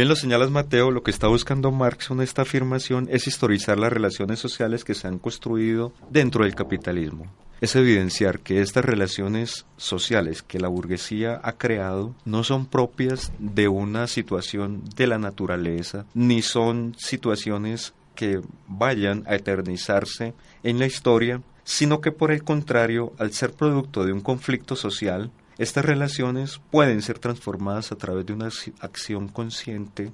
bien 0.00 0.08
lo 0.08 0.16
señalas 0.16 0.50
Mateo, 0.50 0.90
lo 0.90 1.02
que 1.02 1.10
está 1.10 1.26
buscando 1.26 1.70
Marx 1.72 2.08
con 2.08 2.22
esta 2.22 2.40
afirmación 2.40 3.06
es 3.10 3.26
historizar 3.26 3.78
las 3.78 3.92
relaciones 3.92 4.38
sociales 4.38 4.82
que 4.82 4.94
se 4.94 5.06
han 5.06 5.18
construido 5.18 5.92
dentro 6.08 6.44
del 6.44 6.54
capitalismo. 6.54 7.26
Es 7.60 7.76
evidenciar 7.76 8.40
que 8.40 8.62
estas 8.62 8.82
relaciones 8.82 9.66
sociales 9.76 10.40
que 10.40 10.58
la 10.58 10.68
burguesía 10.68 11.38
ha 11.44 11.52
creado 11.58 12.14
no 12.24 12.44
son 12.44 12.64
propias 12.64 13.30
de 13.38 13.68
una 13.68 14.06
situación 14.06 14.82
de 14.96 15.06
la 15.06 15.18
naturaleza, 15.18 16.06
ni 16.14 16.40
son 16.40 16.94
situaciones 16.96 17.92
que 18.14 18.40
vayan 18.68 19.24
a 19.26 19.34
eternizarse 19.34 20.32
en 20.62 20.78
la 20.78 20.86
historia, 20.86 21.42
sino 21.62 22.00
que 22.00 22.10
por 22.10 22.32
el 22.32 22.42
contrario, 22.42 23.12
al 23.18 23.34
ser 23.34 23.52
producto 23.52 24.06
de 24.06 24.14
un 24.14 24.22
conflicto 24.22 24.76
social, 24.76 25.30
estas 25.60 25.84
relaciones 25.84 26.58
pueden 26.70 27.02
ser 27.02 27.18
transformadas 27.18 27.92
a 27.92 27.96
través 27.96 28.24
de 28.24 28.32
una 28.32 28.48
acción 28.80 29.28
consciente 29.28 30.10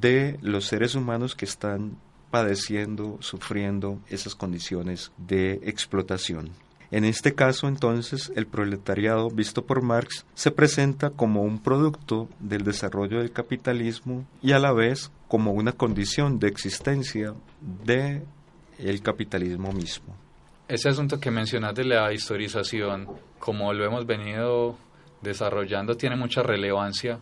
de 0.00 0.36
los 0.42 0.64
seres 0.66 0.96
humanos 0.96 1.36
que 1.36 1.44
están 1.44 1.96
padeciendo, 2.32 3.16
sufriendo 3.20 4.00
esas 4.08 4.34
condiciones 4.34 5.12
de 5.16 5.60
explotación. 5.62 6.50
En 6.90 7.04
este 7.04 7.36
caso, 7.36 7.68
entonces, 7.68 8.32
el 8.34 8.48
proletariado, 8.48 9.30
visto 9.30 9.64
por 9.64 9.80
Marx, 9.80 10.26
se 10.34 10.50
presenta 10.50 11.10
como 11.10 11.42
un 11.42 11.60
producto 11.60 12.28
del 12.40 12.64
desarrollo 12.64 13.18
del 13.18 13.30
capitalismo 13.30 14.26
y 14.42 14.52
a 14.52 14.58
la 14.58 14.72
vez 14.72 15.12
como 15.28 15.52
una 15.52 15.70
condición 15.70 16.40
de 16.40 16.48
existencia 16.48 17.32
del 17.86 18.24
el 18.76 19.02
capitalismo 19.02 19.72
mismo. 19.72 20.16
Ese 20.70 20.88
asunto 20.88 21.18
que 21.18 21.32
mencionas 21.32 21.74
de 21.74 21.84
la 21.84 22.12
historización, 22.12 23.08
como 23.40 23.72
lo 23.72 23.84
hemos 23.84 24.06
venido 24.06 24.76
desarrollando, 25.20 25.96
tiene 25.96 26.14
mucha 26.14 26.44
relevancia 26.44 27.18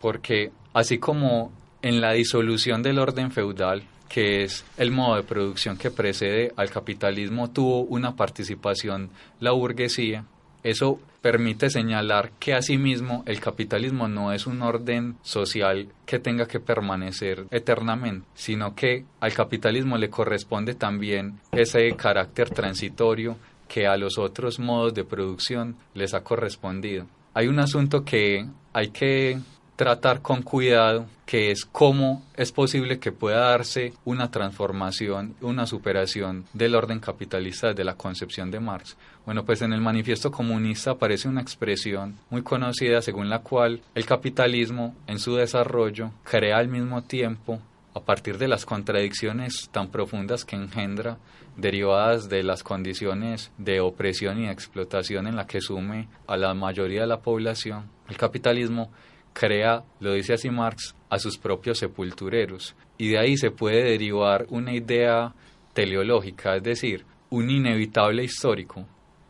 porque 0.00 0.52
así 0.72 0.96
como 0.96 1.52
en 1.82 2.00
la 2.00 2.12
disolución 2.12 2.82
del 2.82 2.98
orden 2.98 3.30
feudal, 3.30 3.82
que 4.08 4.42
es 4.42 4.64
el 4.78 4.90
modo 4.90 5.16
de 5.16 5.22
producción 5.22 5.76
que 5.76 5.90
precede 5.90 6.54
al 6.56 6.70
capitalismo, 6.70 7.50
tuvo 7.50 7.82
una 7.82 8.16
participación 8.16 9.10
la 9.38 9.50
burguesía, 9.50 10.24
eso 10.62 10.98
permite 11.20 11.68
señalar 11.70 12.30
que 12.38 12.54
asimismo 12.54 13.22
el 13.26 13.40
capitalismo 13.40 14.08
no 14.08 14.32
es 14.32 14.46
un 14.46 14.62
orden 14.62 15.16
social 15.22 15.88
que 16.06 16.18
tenga 16.18 16.46
que 16.46 16.60
permanecer 16.60 17.46
eternamente, 17.50 18.26
sino 18.34 18.74
que 18.74 19.04
al 19.20 19.34
capitalismo 19.34 19.98
le 19.98 20.10
corresponde 20.10 20.74
también 20.74 21.40
ese 21.52 21.90
carácter 21.96 22.50
transitorio 22.50 23.36
que 23.66 23.86
a 23.86 23.96
los 23.96 24.18
otros 24.18 24.58
modos 24.58 24.94
de 24.94 25.04
producción 25.04 25.76
les 25.94 26.14
ha 26.14 26.22
correspondido. 26.22 27.06
Hay 27.34 27.48
un 27.48 27.58
asunto 27.58 28.04
que 28.04 28.46
hay 28.72 28.88
que 28.88 29.38
tratar 29.78 30.22
con 30.22 30.42
cuidado, 30.42 31.06
que 31.24 31.52
es 31.52 31.64
cómo 31.64 32.24
es 32.34 32.50
posible 32.50 32.98
que 32.98 33.12
pueda 33.12 33.50
darse 33.50 33.92
una 34.04 34.28
transformación, 34.28 35.36
una 35.40 35.68
superación 35.68 36.46
del 36.52 36.74
orden 36.74 36.98
capitalista 36.98 37.68
desde 37.68 37.84
la 37.84 37.94
concepción 37.94 38.50
de 38.50 38.58
Marx. 38.58 38.96
Bueno, 39.24 39.44
pues 39.44 39.62
en 39.62 39.72
el 39.72 39.80
manifiesto 39.80 40.32
comunista 40.32 40.90
aparece 40.90 41.28
una 41.28 41.42
expresión 41.42 42.16
muy 42.28 42.42
conocida 42.42 43.00
según 43.02 43.30
la 43.30 43.38
cual 43.38 43.80
el 43.94 44.04
capitalismo 44.04 44.96
en 45.06 45.20
su 45.20 45.36
desarrollo 45.36 46.10
crea 46.24 46.58
al 46.58 46.66
mismo 46.66 47.04
tiempo 47.04 47.60
a 47.94 48.00
partir 48.00 48.36
de 48.36 48.48
las 48.48 48.66
contradicciones 48.66 49.68
tan 49.70 49.90
profundas 49.90 50.44
que 50.44 50.56
engendra, 50.56 51.18
derivadas 51.56 52.28
de 52.28 52.42
las 52.42 52.64
condiciones 52.64 53.52
de 53.58 53.78
opresión 53.78 54.40
y 54.40 54.48
explotación 54.48 55.28
en 55.28 55.36
la 55.36 55.46
que 55.46 55.60
sume 55.60 56.08
a 56.26 56.36
la 56.36 56.52
mayoría 56.54 57.02
de 57.02 57.06
la 57.06 57.20
población, 57.20 57.84
el 58.08 58.16
capitalismo 58.16 58.90
crea, 59.38 59.84
lo 60.00 60.14
dice 60.14 60.34
así 60.34 60.50
Marx, 60.50 60.96
a 61.08 61.18
sus 61.18 61.38
propios 61.38 61.78
sepultureros. 61.78 62.74
Y 62.98 63.10
de 63.10 63.18
ahí 63.18 63.36
se 63.36 63.52
puede 63.52 63.84
derivar 63.84 64.46
una 64.50 64.74
idea 64.74 65.32
teleológica, 65.72 66.56
es 66.56 66.62
decir, 66.64 67.04
un 67.30 67.48
inevitable 67.48 68.24
histórico, 68.24 68.84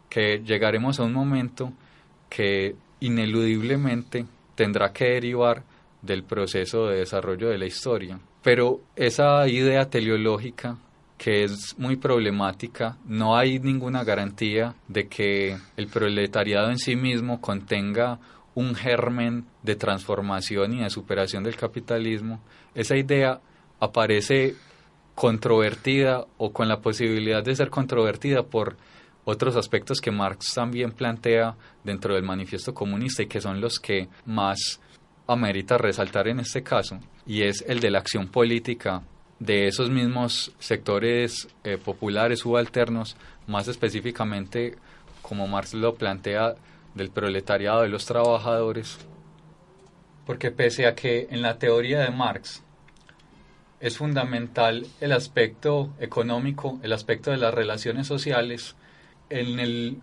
que 0.09 0.39
llegaremos 0.39 0.99
a 0.99 1.05
un 1.05 1.13
momento 1.13 1.73
que 2.31 2.75
ineludiblemente 3.01 4.25
tendrá 4.55 4.93
que 4.93 5.05
derivar 5.05 5.63
del 6.01 6.25
proceso 6.25 6.87
de 6.87 7.01
desarrollo 7.01 7.51
de 7.51 7.59
la 7.59 7.67
historia. 7.67 8.19
Pero 8.43 8.81
esa 8.97 9.47
idea 9.47 9.91
teleológica 9.91 10.79
que 11.19 11.43
es 11.43 11.75
muy 11.77 11.97
problemática, 11.97 12.97
no 13.05 13.37
hay 13.37 13.59
ninguna 13.59 14.05
garantía 14.05 14.75
de 14.87 15.09
que 15.09 15.59
el 15.77 15.89
proletariado 15.89 16.71
en 16.71 16.79
sí 16.79 16.95
mismo 16.95 17.41
contenga 17.41 18.21
un 18.59 18.75
germen 18.75 19.45
de 19.63 19.77
transformación 19.77 20.75
y 20.75 20.83
de 20.83 20.91
superación 20.91 21.45
del 21.45 21.55
capitalismo, 21.55 22.41
esa 22.75 22.97
idea 22.97 23.41
aparece 23.79 24.57
controvertida 25.15 26.27
o 26.39 26.53
con 26.53 26.67
la 26.67 26.81
posibilidad 26.81 27.45
de 27.45 27.55
ser 27.55 27.71
controvertida 27.71 28.43
por 28.43 28.77
otros 29.25 29.55
aspectos 29.55 30.01
que 30.01 30.11
Marx 30.11 30.55
también 30.55 30.91
plantea 30.91 31.55
dentro 31.85 32.17
del 32.17 32.25
manifiesto 32.25 32.75
comunista 32.75 33.23
y 33.23 33.27
que 33.27 33.41
son 33.41 33.61
los 33.61 33.79
que 33.79 34.09
más 34.27 34.81
amerita 35.29 35.79
resaltar 35.79 36.27
en 36.27 36.41
este 36.41 36.65
caso, 36.65 36.99
y 37.27 37.43
es 37.43 37.65
el 37.69 37.79
de 37.79 37.93
la 37.93 38.01
acción 38.01 38.27
política 38.27 39.05
de 39.39 39.69
esos 39.69 39.89
mismos 39.89 40.53
sectores 40.59 41.47
eh, 41.63 41.79
populares 41.79 42.41
subalternos, 42.41 43.17
más 43.47 43.69
específicamente 43.69 44.75
como 45.23 45.47
Marx 45.47 45.75
lo 45.75 45.95
plantea 45.95 46.57
del 46.99 47.11
proletariado 47.11 47.83
de 47.83 47.89
los 47.89 48.05
trabajadores, 48.05 48.99
porque 50.27 50.51
pese 50.51 50.87
a 50.87 50.95
que 50.95 51.29
en 51.31 51.41
la 51.41 51.59
teoría 51.59 52.01
de 52.01 52.11
Marx 52.11 52.63
es 53.81 53.97
fundamental 53.97 54.87
el 55.01 55.13
aspecto 55.13 55.95
económico, 56.01 56.79
el 56.83 56.93
aspecto 56.93 57.31
de 57.31 57.39
las 57.39 57.55
relaciones 57.55 58.07
sociales, 58.07 58.77
en 59.31 59.59
el 59.61 60.03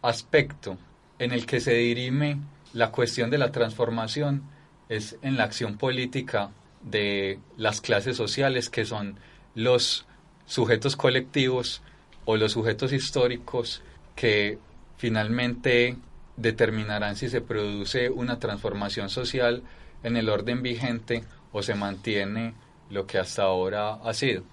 aspecto 0.00 0.78
en 1.18 1.32
el 1.32 1.44
que 1.44 1.60
se 1.60 1.74
dirime 1.74 2.38
la 2.72 2.90
cuestión 2.90 3.30
de 3.30 3.38
la 3.38 3.52
transformación 3.52 4.42
es 4.88 5.16
en 5.22 5.36
la 5.36 5.44
acción 5.44 5.76
política 5.76 6.50
de 6.82 7.40
las 7.56 7.80
clases 7.80 8.16
sociales 8.16 8.70
que 8.70 8.84
son 8.84 9.18
los 9.54 10.06
sujetos 10.46 10.94
colectivos 10.94 11.82
o 12.24 12.36
los 12.36 12.52
sujetos 12.52 12.92
históricos 12.92 13.82
que 14.14 14.58
finalmente 14.96 15.96
determinarán 16.36 17.16
si 17.16 17.28
se 17.28 17.40
produce 17.40 18.10
una 18.10 18.38
transformación 18.38 19.08
social 19.08 19.62
en 20.02 20.16
el 20.16 20.28
orden 20.28 20.62
vigente 20.62 21.24
o 21.52 21.62
se 21.62 21.74
mantiene 21.74 22.54
lo 22.90 23.06
que 23.06 23.18
hasta 23.18 23.42
ahora 23.42 23.94
ha 23.94 24.14
sido. 24.14 24.44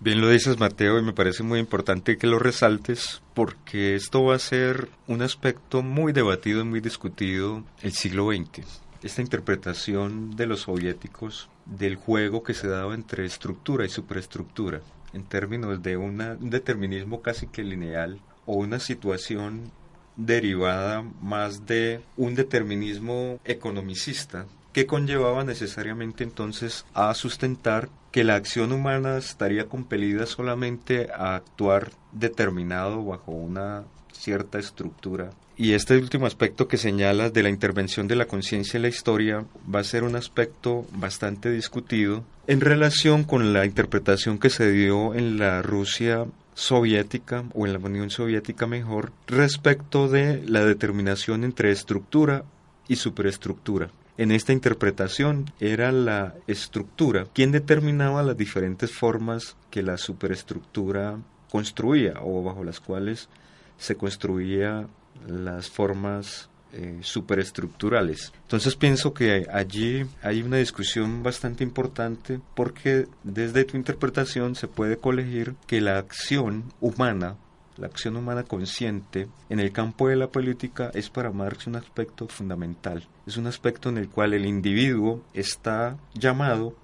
Bien 0.00 0.20
lo 0.20 0.28
dices 0.28 0.58
Mateo 0.58 0.98
y 0.98 1.02
me 1.02 1.12
parece 1.12 1.42
muy 1.42 1.58
importante 1.58 2.18
que 2.18 2.26
lo 2.26 2.38
resaltes 2.38 3.22
porque 3.32 3.94
esto 3.94 4.24
va 4.24 4.34
a 4.34 4.38
ser 4.40 4.88
un 5.06 5.22
aspecto 5.22 5.82
muy 5.82 6.12
debatido 6.12 6.60
y 6.60 6.64
muy 6.64 6.80
discutido 6.80 7.64
el 7.80 7.92
siglo 7.92 8.30
XX. 8.30 8.66
Esta 9.02 9.22
interpretación 9.22 10.36
de 10.36 10.46
los 10.46 10.62
soviéticos 10.62 11.48
del 11.64 11.96
juego 11.96 12.42
que 12.42 12.54
se 12.54 12.68
daba 12.68 12.94
entre 12.94 13.24
estructura 13.24 13.86
y 13.86 13.88
superestructura 13.88 14.80
en 15.12 15.24
términos 15.24 15.82
de 15.82 15.96
un 15.96 16.18
determinismo 16.40 17.22
casi 17.22 17.46
que 17.46 17.62
lineal 17.62 18.20
o 18.46 18.56
una 18.56 18.80
situación 18.80 19.70
derivada 20.16 21.04
más 21.20 21.66
de 21.66 22.00
un 22.16 22.34
determinismo 22.34 23.40
economicista 23.44 24.46
que 24.72 24.86
conllevaba 24.86 25.44
necesariamente 25.44 26.24
entonces 26.24 26.84
a 26.94 27.14
sustentar 27.14 27.88
que 28.10 28.24
la 28.24 28.34
acción 28.34 28.72
humana 28.72 29.16
estaría 29.16 29.66
compelida 29.66 30.26
solamente 30.26 31.08
a 31.12 31.36
actuar 31.36 31.92
determinado 32.12 33.04
bajo 33.04 33.32
una 33.32 33.84
cierta 34.12 34.58
estructura. 34.58 35.30
Y 35.56 35.74
este 35.74 35.96
último 35.96 36.26
aspecto 36.26 36.66
que 36.66 36.76
señalas 36.76 37.32
de 37.32 37.44
la 37.44 37.48
intervención 37.48 38.08
de 38.08 38.16
la 38.16 38.26
conciencia 38.26 38.76
en 38.76 38.82
la 38.82 38.88
historia 38.88 39.44
va 39.72 39.80
a 39.80 39.84
ser 39.84 40.02
un 40.02 40.16
aspecto 40.16 40.84
bastante 40.92 41.50
discutido 41.50 42.24
en 42.48 42.60
relación 42.60 43.22
con 43.22 43.52
la 43.52 43.64
interpretación 43.64 44.38
que 44.38 44.50
se 44.50 44.72
dio 44.72 45.14
en 45.14 45.38
la 45.38 45.62
Rusia 45.62 46.26
soviética 46.54 47.44
o 47.52 47.66
en 47.66 47.72
la 47.72 47.78
Unión 47.78 48.10
Soviética 48.10 48.66
mejor 48.66 49.12
respecto 49.26 50.08
de 50.08 50.42
la 50.46 50.64
determinación 50.64 51.44
entre 51.44 51.70
estructura 51.70 52.44
y 52.88 52.96
superestructura. 52.96 53.90
En 54.16 54.30
esta 54.30 54.52
interpretación 54.52 55.50
era 55.58 55.90
la 55.90 56.34
estructura 56.46 57.26
quien 57.32 57.50
determinaba 57.50 58.22
las 58.22 58.36
diferentes 58.36 58.92
formas 58.92 59.56
que 59.70 59.82
la 59.82 59.98
superestructura 59.98 61.18
construía 61.50 62.14
o 62.22 62.42
bajo 62.42 62.62
las 62.62 62.80
cuales 62.80 63.28
se 63.76 63.96
construía 63.96 64.86
las 65.26 65.68
formas 65.68 66.48
eh, 66.76 66.98
superestructurales. 67.02 68.32
Entonces 68.42 68.74
pienso 68.74 69.14
que 69.14 69.46
allí 69.52 70.04
hay 70.22 70.42
una 70.42 70.56
discusión 70.56 71.22
bastante 71.22 71.62
importante 71.62 72.40
porque 72.56 73.06
desde 73.22 73.64
tu 73.64 73.76
interpretación 73.76 74.56
se 74.56 74.66
puede 74.66 74.96
colegir 74.96 75.54
que 75.68 75.80
la 75.80 75.98
acción 75.98 76.64
humana, 76.80 77.36
la 77.76 77.86
acción 77.86 78.16
humana 78.16 78.42
consciente 78.42 79.28
en 79.50 79.60
el 79.60 79.70
campo 79.70 80.08
de 80.08 80.16
la 80.16 80.32
política 80.32 80.90
es 80.94 81.10
para 81.10 81.30
Marx 81.30 81.68
un 81.68 81.76
aspecto 81.76 82.26
fundamental. 82.26 83.06
Es 83.24 83.36
un 83.36 83.46
aspecto 83.46 83.88
en 83.88 83.98
el 83.98 84.08
cual 84.08 84.34
el 84.34 84.44
individuo 84.44 85.22
está 85.32 85.96
llamado 86.12 86.74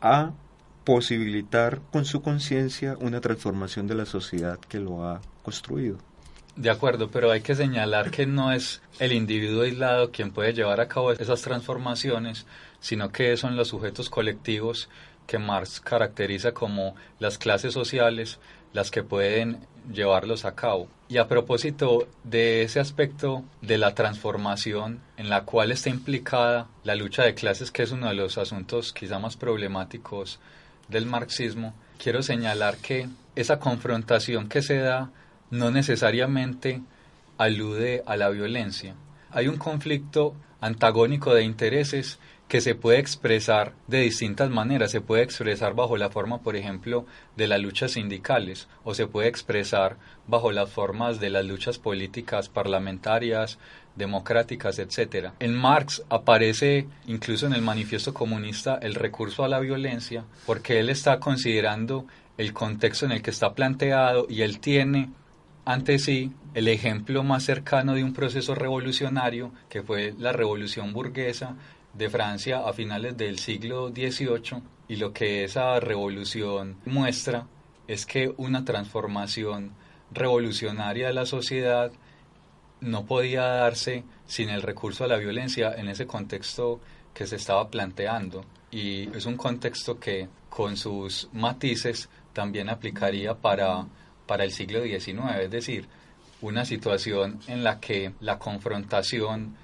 a 0.00 0.34
posibilitar 0.84 1.80
con 1.90 2.04
su 2.04 2.22
conciencia 2.22 2.96
una 3.00 3.20
transformación 3.20 3.88
de 3.88 3.96
la 3.96 4.06
sociedad 4.06 4.60
que 4.60 4.78
lo 4.78 5.04
ha 5.04 5.20
construido. 5.42 5.98
De 6.56 6.70
acuerdo, 6.70 7.10
pero 7.10 7.30
hay 7.30 7.42
que 7.42 7.54
señalar 7.54 8.10
que 8.10 8.24
no 8.26 8.50
es 8.50 8.80
el 8.98 9.12
individuo 9.12 9.62
aislado 9.62 10.10
quien 10.10 10.30
puede 10.30 10.54
llevar 10.54 10.80
a 10.80 10.88
cabo 10.88 11.12
esas 11.12 11.42
transformaciones, 11.42 12.46
sino 12.80 13.12
que 13.12 13.36
son 13.36 13.56
los 13.56 13.68
sujetos 13.68 14.08
colectivos 14.08 14.88
que 15.26 15.38
Marx 15.38 15.80
caracteriza 15.80 16.52
como 16.52 16.94
las 17.18 17.36
clases 17.36 17.74
sociales 17.74 18.38
las 18.72 18.90
que 18.90 19.02
pueden 19.02 19.66
llevarlos 19.92 20.44
a 20.44 20.54
cabo. 20.54 20.88
Y 21.08 21.18
a 21.18 21.28
propósito 21.28 22.08
de 22.24 22.62
ese 22.62 22.80
aspecto 22.80 23.44
de 23.60 23.76
la 23.78 23.94
transformación 23.94 25.00
en 25.18 25.28
la 25.28 25.44
cual 25.44 25.72
está 25.72 25.90
implicada 25.90 26.68
la 26.84 26.94
lucha 26.94 27.22
de 27.22 27.34
clases, 27.34 27.70
que 27.70 27.82
es 27.82 27.92
uno 27.92 28.08
de 28.08 28.14
los 28.14 28.38
asuntos 28.38 28.92
quizá 28.92 29.18
más 29.18 29.36
problemáticos 29.36 30.40
del 30.88 31.06
marxismo, 31.06 31.74
quiero 31.98 32.22
señalar 32.22 32.78
que 32.78 33.08
esa 33.34 33.58
confrontación 33.58 34.48
que 34.48 34.62
se 34.62 34.78
da 34.78 35.10
no 35.50 35.70
necesariamente 35.70 36.82
alude 37.38 38.02
a 38.06 38.16
la 38.16 38.28
violencia. 38.30 38.94
Hay 39.30 39.48
un 39.48 39.56
conflicto 39.56 40.34
antagónico 40.60 41.34
de 41.34 41.44
intereses 41.44 42.18
que 42.48 42.60
se 42.60 42.74
puede 42.74 42.98
expresar 42.98 43.72
de 43.88 44.00
distintas 44.00 44.50
maneras. 44.50 44.90
Se 44.90 45.00
puede 45.00 45.22
expresar 45.22 45.74
bajo 45.74 45.96
la 45.96 46.10
forma, 46.10 46.40
por 46.40 46.56
ejemplo, 46.56 47.04
de 47.36 47.48
las 47.48 47.60
luchas 47.60 47.92
sindicales 47.92 48.68
o 48.84 48.94
se 48.94 49.06
puede 49.06 49.28
expresar 49.28 49.96
bajo 50.26 50.52
las 50.52 50.70
formas 50.70 51.18
de 51.18 51.30
las 51.30 51.44
luchas 51.44 51.78
políticas 51.78 52.48
parlamentarias, 52.48 53.58
democráticas, 53.96 54.78
etc. 54.78 55.30
En 55.40 55.54
Marx 55.54 56.02
aparece 56.08 56.86
incluso 57.06 57.46
en 57.46 57.54
el 57.54 57.62
manifiesto 57.62 58.14
comunista 58.14 58.78
el 58.80 58.94
recurso 58.94 59.44
a 59.44 59.48
la 59.48 59.58
violencia 59.58 60.24
porque 60.46 60.78
él 60.78 60.90
está 60.90 61.18
considerando 61.18 62.06
el 62.38 62.52
contexto 62.52 63.06
en 63.06 63.12
el 63.12 63.22
que 63.22 63.30
está 63.30 63.54
planteado 63.54 64.26
y 64.28 64.42
él 64.42 64.60
tiene 64.60 65.10
ante 65.66 65.98
sí 65.98 66.32
el 66.54 66.68
ejemplo 66.68 67.24
más 67.24 67.42
cercano 67.42 67.94
de 67.94 68.04
un 68.04 68.14
proceso 68.14 68.54
revolucionario 68.54 69.52
que 69.68 69.82
fue 69.82 70.14
la 70.16 70.32
revolución 70.32 70.92
burguesa 70.92 71.56
de 71.92 72.08
Francia 72.08 72.60
a 72.64 72.72
finales 72.72 73.16
del 73.16 73.40
siglo 73.40 73.88
XVIII 73.88 74.62
y 74.86 74.96
lo 74.96 75.12
que 75.12 75.42
esa 75.42 75.80
revolución 75.80 76.76
muestra 76.86 77.48
es 77.88 78.06
que 78.06 78.32
una 78.36 78.64
transformación 78.64 79.72
revolucionaria 80.12 81.08
de 81.08 81.14
la 81.14 81.26
sociedad 81.26 81.90
no 82.80 83.04
podía 83.04 83.42
darse 83.42 84.04
sin 84.24 84.50
el 84.50 84.62
recurso 84.62 85.02
a 85.02 85.08
la 85.08 85.16
violencia 85.16 85.74
en 85.76 85.88
ese 85.88 86.06
contexto 86.06 86.80
que 87.12 87.26
se 87.26 87.36
estaba 87.36 87.68
planteando. 87.70 88.44
Y 88.70 89.08
es 89.16 89.26
un 89.26 89.36
contexto 89.36 89.98
que 89.98 90.28
con 90.48 90.76
sus 90.76 91.28
matices 91.32 92.08
también 92.32 92.68
aplicaría 92.68 93.34
para 93.34 93.86
para 94.26 94.44
el 94.44 94.52
siglo 94.52 94.82
XIX, 94.82 95.42
es 95.42 95.50
decir, 95.50 95.88
una 96.40 96.64
situación 96.64 97.40
en 97.48 97.64
la 97.64 97.80
que 97.80 98.12
la 98.20 98.38
confrontación 98.38 99.56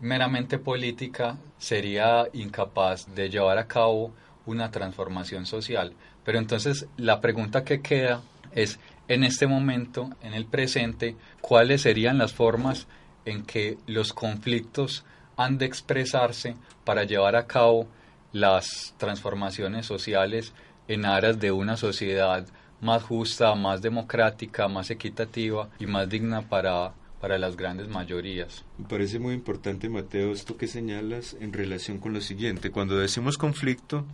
meramente 0.00 0.58
política 0.58 1.36
sería 1.58 2.26
incapaz 2.32 3.14
de 3.14 3.28
llevar 3.28 3.58
a 3.58 3.66
cabo 3.66 4.12
una 4.46 4.70
transformación 4.70 5.46
social. 5.46 5.92
Pero 6.24 6.38
entonces 6.38 6.86
la 6.96 7.20
pregunta 7.20 7.64
que 7.64 7.80
queda 7.80 8.22
es, 8.52 8.78
en 9.08 9.24
este 9.24 9.46
momento, 9.46 10.10
en 10.22 10.34
el 10.34 10.46
presente, 10.46 11.16
¿cuáles 11.40 11.82
serían 11.82 12.18
las 12.18 12.32
formas 12.32 12.86
en 13.24 13.44
que 13.44 13.78
los 13.86 14.12
conflictos 14.12 15.04
han 15.36 15.58
de 15.58 15.66
expresarse 15.66 16.54
para 16.84 17.04
llevar 17.04 17.36
a 17.36 17.46
cabo 17.46 17.88
las 18.32 18.94
transformaciones 18.98 19.86
sociales 19.86 20.52
en 20.88 21.04
aras 21.04 21.38
de 21.38 21.52
una 21.52 21.76
sociedad 21.76 22.46
más 22.80 23.02
justa, 23.02 23.54
más 23.54 23.82
democrática, 23.82 24.68
más 24.68 24.90
equitativa 24.90 25.68
y 25.78 25.86
más 25.86 26.08
digna 26.08 26.42
para, 26.42 26.92
para 27.20 27.38
las 27.38 27.56
grandes 27.56 27.88
mayorías. 27.88 28.64
Me 28.78 28.86
parece 28.86 29.18
muy 29.18 29.34
importante, 29.34 29.88
Mateo, 29.88 30.32
esto 30.32 30.56
que 30.56 30.66
señalas 30.66 31.36
en 31.40 31.52
relación 31.52 31.98
con 31.98 32.12
lo 32.12 32.20
siguiente. 32.20 32.70
Cuando 32.70 32.96
decimos 32.96 33.38
conflicto, 33.38 34.06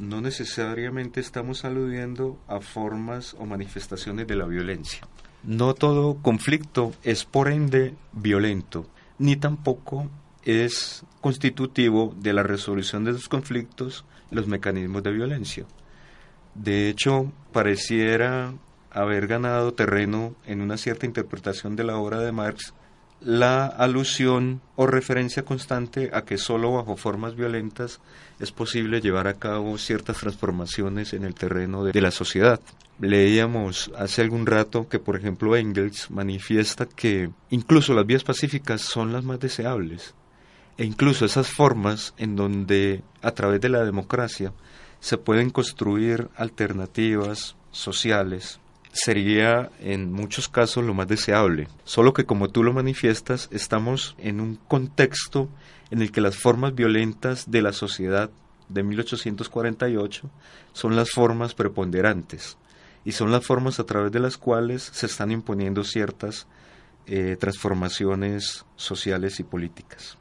no 0.00 0.20
necesariamente 0.20 1.20
estamos 1.20 1.64
aludiendo 1.64 2.38
a 2.48 2.60
formas 2.60 3.34
o 3.38 3.46
manifestaciones 3.46 4.26
de 4.26 4.36
la 4.36 4.46
violencia. 4.46 5.00
No 5.42 5.74
todo 5.74 6.16
conflicto 6.22 6.92
es 7.02 7.24
por 7.24 7.48
ende 7.48 7.94
violento, 8.12 8.86
ni 9.18 9.36
tampoco 9.36 10.08
es 10.42 11.04
constitutivo 11.20 12.14
de 12.18 12.32
la 12.32 12.42
resolución 12.42 13.04
de 13.04 13.12
los 13.12 13.28
conflictos 13.28 14.04
los 14.30 14.46
mecanismos 14.46 15.02
de 15.02 15.12
violencia. 15.12 15.64
De 16.54 16.88
hecho, 16.88 17.32
pareciera 17.52 18.54
haber 18.90 19.26
ganado 19.26 19.74
terreno 19.74 20.34
en 20.46 20.60
una 20.60 20.76
cierta 20.76 21.06
interpretación 21.06 21.76
de 21.76 21.84
la 21.84 21.96
obra 21.96 22.20
de 22.20 22.32
Marx 22.32 22.72
la 23.24 23.66
alusión 23.66 24.60
o 24.76 24.86
referencia 24.86 25.44
constante 25.44 26.10
a 26.12 26.22
que 26.22 26.36
sólo 26.36 26.72
bajo 26.72 26.96
formas 26.96 27.34
violentas 27.34 28.00
es 28.38 28.52
posible 28.52 29.00
llevar 29.00 29.28
a 29.28 29.34
cabo 29.34 29.78
ciertas 29.78 30.18
transformaciones 30.18 31.14
en 31.14 31.24
el 31.24 31.34
terreno 31.34 31.84
de, 31.84 32.00
la 32.00 32.10
sociedad. 32.10 32.60
Leíamos 33.00 33.90
hace 33.96 34.20
algún 34.20 34.44
rato 34.44 34.88
que, 34.88 34.98
por 34.98 35.16
ejemplo, 35.16 35.56
Engels 35.56 36.10
manifiesta 36.10 36.86
que 36.86 37.30
incluso 37.50 37.94
las 37.94 38.06
vías 38.06 38.24
pacíficas 38.24 38.82
son 38.82 39.12
las 39.12 39.24
más 39.24 39.40
deseables, 39.40 40.14
e 40.76 40.84
incluso 40.84 41.24
esas 41.24 41.48
formas 41.48 42.12
en 42.18 42.36
donde, 42.36 43.02
a 43.22 43.30
través 43.30 43.60
de 43.60 43.70
la 43.70 43.84
democracia, 43.84 44.52
se 45.04 45.18
pueden 45.18 45.50
construir 45.50 46.30
alternativas 46.34 47.56
sociales 47.72 48.58
sería 48.90 49.70
en 49.80 50.10
muchos 50.10 50.48
casos 50.48 50.82
lo 50.82 50.94
más 50.94 51.06
deseable. 51.06 51.68
Solo 51.84 52.14
que 52.14 52.24
como 52.24 52.48
tú 52.48 52.62
lo 52.62 52.72
manifiestas, 52.72 53.50
estamos 53.52 54.16
en 54.16 54.40
un 54.40 54.56
contexto 54.56 55.50
en 55.90 56.00
el 56.00 56.10
que 56.10 56.22
las 56.22 56.38
formas 56.38 56.74
violentas 56.74 57.50
de 57.50 57.60
la 57.60 57.74
sociedad 57.74 58.30
de 58.70 58.82
1848 58.82 60.30
son 60.72 60.96
las 60.96 61.10
formas 61.10 61.52
preponderantes 61.52 62.56
y 63.04 63.12
son 63.12 63.30
las 63.30 63.44
formas 63.44 63.80
a 63.80 63.84
través 63.84 64.10
de 64.10 64.20
las 64.20 64.38
cuales 64.38 64.88
se 64.90 65.04
están 65.04 65.30
imponiendo 65.30 65.84
ciertas 65.84 66.46
eh, 67.04 67.36
transformaciones 67.38 68.64
sociales 68.76 69.38
y 69.38 69.42
políticas. 69.42 70.16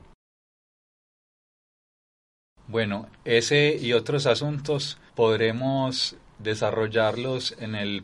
Bueno, 2.68 3.08
ese 3.26 3.78
y 3.80 3.94
otros 3.94 4.26
asuntos 4.26 4.98
podremos 5.16 6.16
desarrollarlos 6.40 7.56
en 7.60 7.76
el 7.76 8.04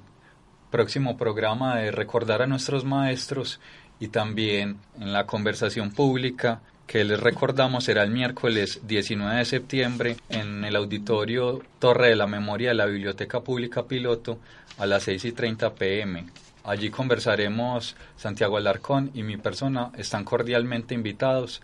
próximo 0.70 1.18
programa 1.18 1.78
de 1.78 1.92
Recordar 1.92 2.42
a 2.42 2.48
nuestros 2.48 2.84
maestros 2.84 3.60
y 4.00 4.10
también 4.10 4.78
en 5.00 5.14
la 5.14 5.26
conversación 5.26 5.92
pública 5.92 6.62
que 6.88 7.04
les 7.04 7.20
recordamos 7.20 7.84
será 7.84 8.04
el 8.04 8.10
miércoles 8.10 8.82
19 8.84 9.38
de 9.38 9.46
septiembre 9.46 10.18
en 10.28 10.66
el 10.66 10.76
auditorio 10.76 11.62
Torre 11.78 12.10
de 12.10 12.16
la 12.16 12.28
Memoria 12.28 12.70
de 12.70 12.76
la 12.76 12.86
Biblioteca 12.88 13.42
Pública 13.42 13.84
Piloto 13.84 14.40
a 14.78 14.86
las 14.86 15.04
6 15.04 15.26
y 15.26 15.32
30 15.32 15.76
pm. 15.76 16.26
Allí 16.64 16.90
conversaremos 16.90 17.96
Santiago 18.18 18.58
Alarcón 18.58 19.12
y 19.14 19.24
mi 19.24 19.38
persona 19.38 19.92
están 19.98 20.24
cordialmente 20.24 20.96
invitados 20.96 21.62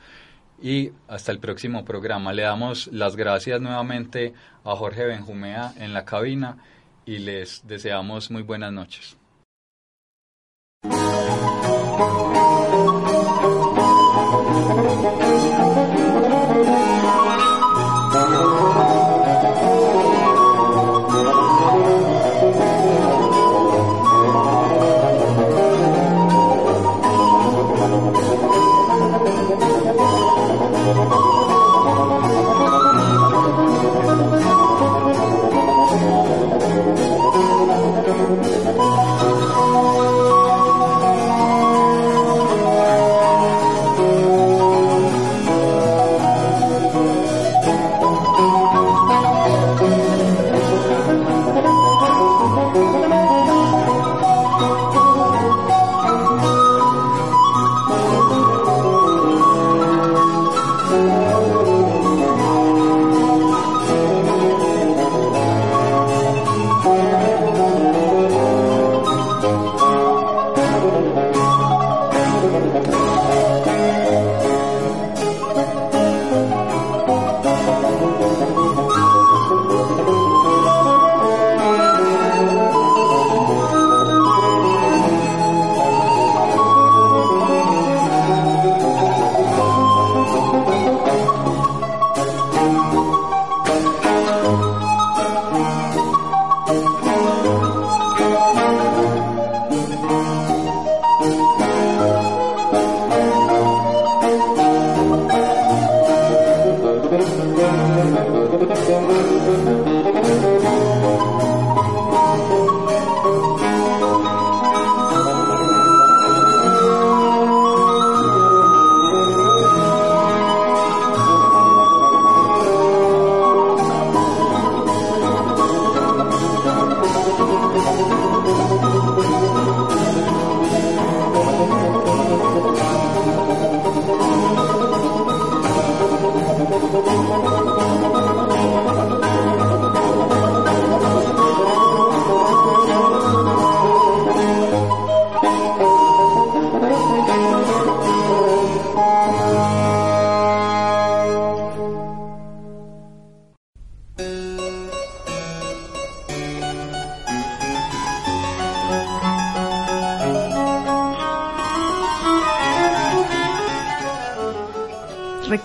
y 0.62 0.92
hasta 1.08 1.32
el 1.32 1.40
próximo 1.40 1.86
programa. 1.86 2.34
Le 2.34 2.44
damos 2.44 2.88
las 2.88 3.16
gracias 3.16 3.62
nuevamente 3.62 4.34
a 4.64 4.76
Jorge 4.76 5.06
Benjumea 5.06 5.74
en 5.78 5.94
la 5.94 6.06
cabina 6.06 6.58
y 7.06 7.20
les 7.20 7.68
deseamos 7.68 8.32
muy 8.32 8.42
buenas 8.42 8.72
noches. 8.72 9.18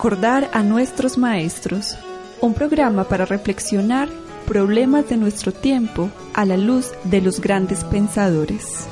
Recordar 0.01 0.49
a 0.51 0.63
nuestros 0.63 1.19
maestros, 1.19 1.95
un 2.41 2.55
programa 2.55 3.03
para 3.03 3.23
reflexionar 3.23 4.09
problemas 4.47 5.07
de 5.07 5.15
nuestro 5.15 5.51
tiempo 5.51 6.09
a 6.33 6.43
la 6.43 6.57
luz 6.57 6.91
de 7.03 7.21
los 7.21 7.39
grandes 7.39 7.83
pensadores. 7.83 8.87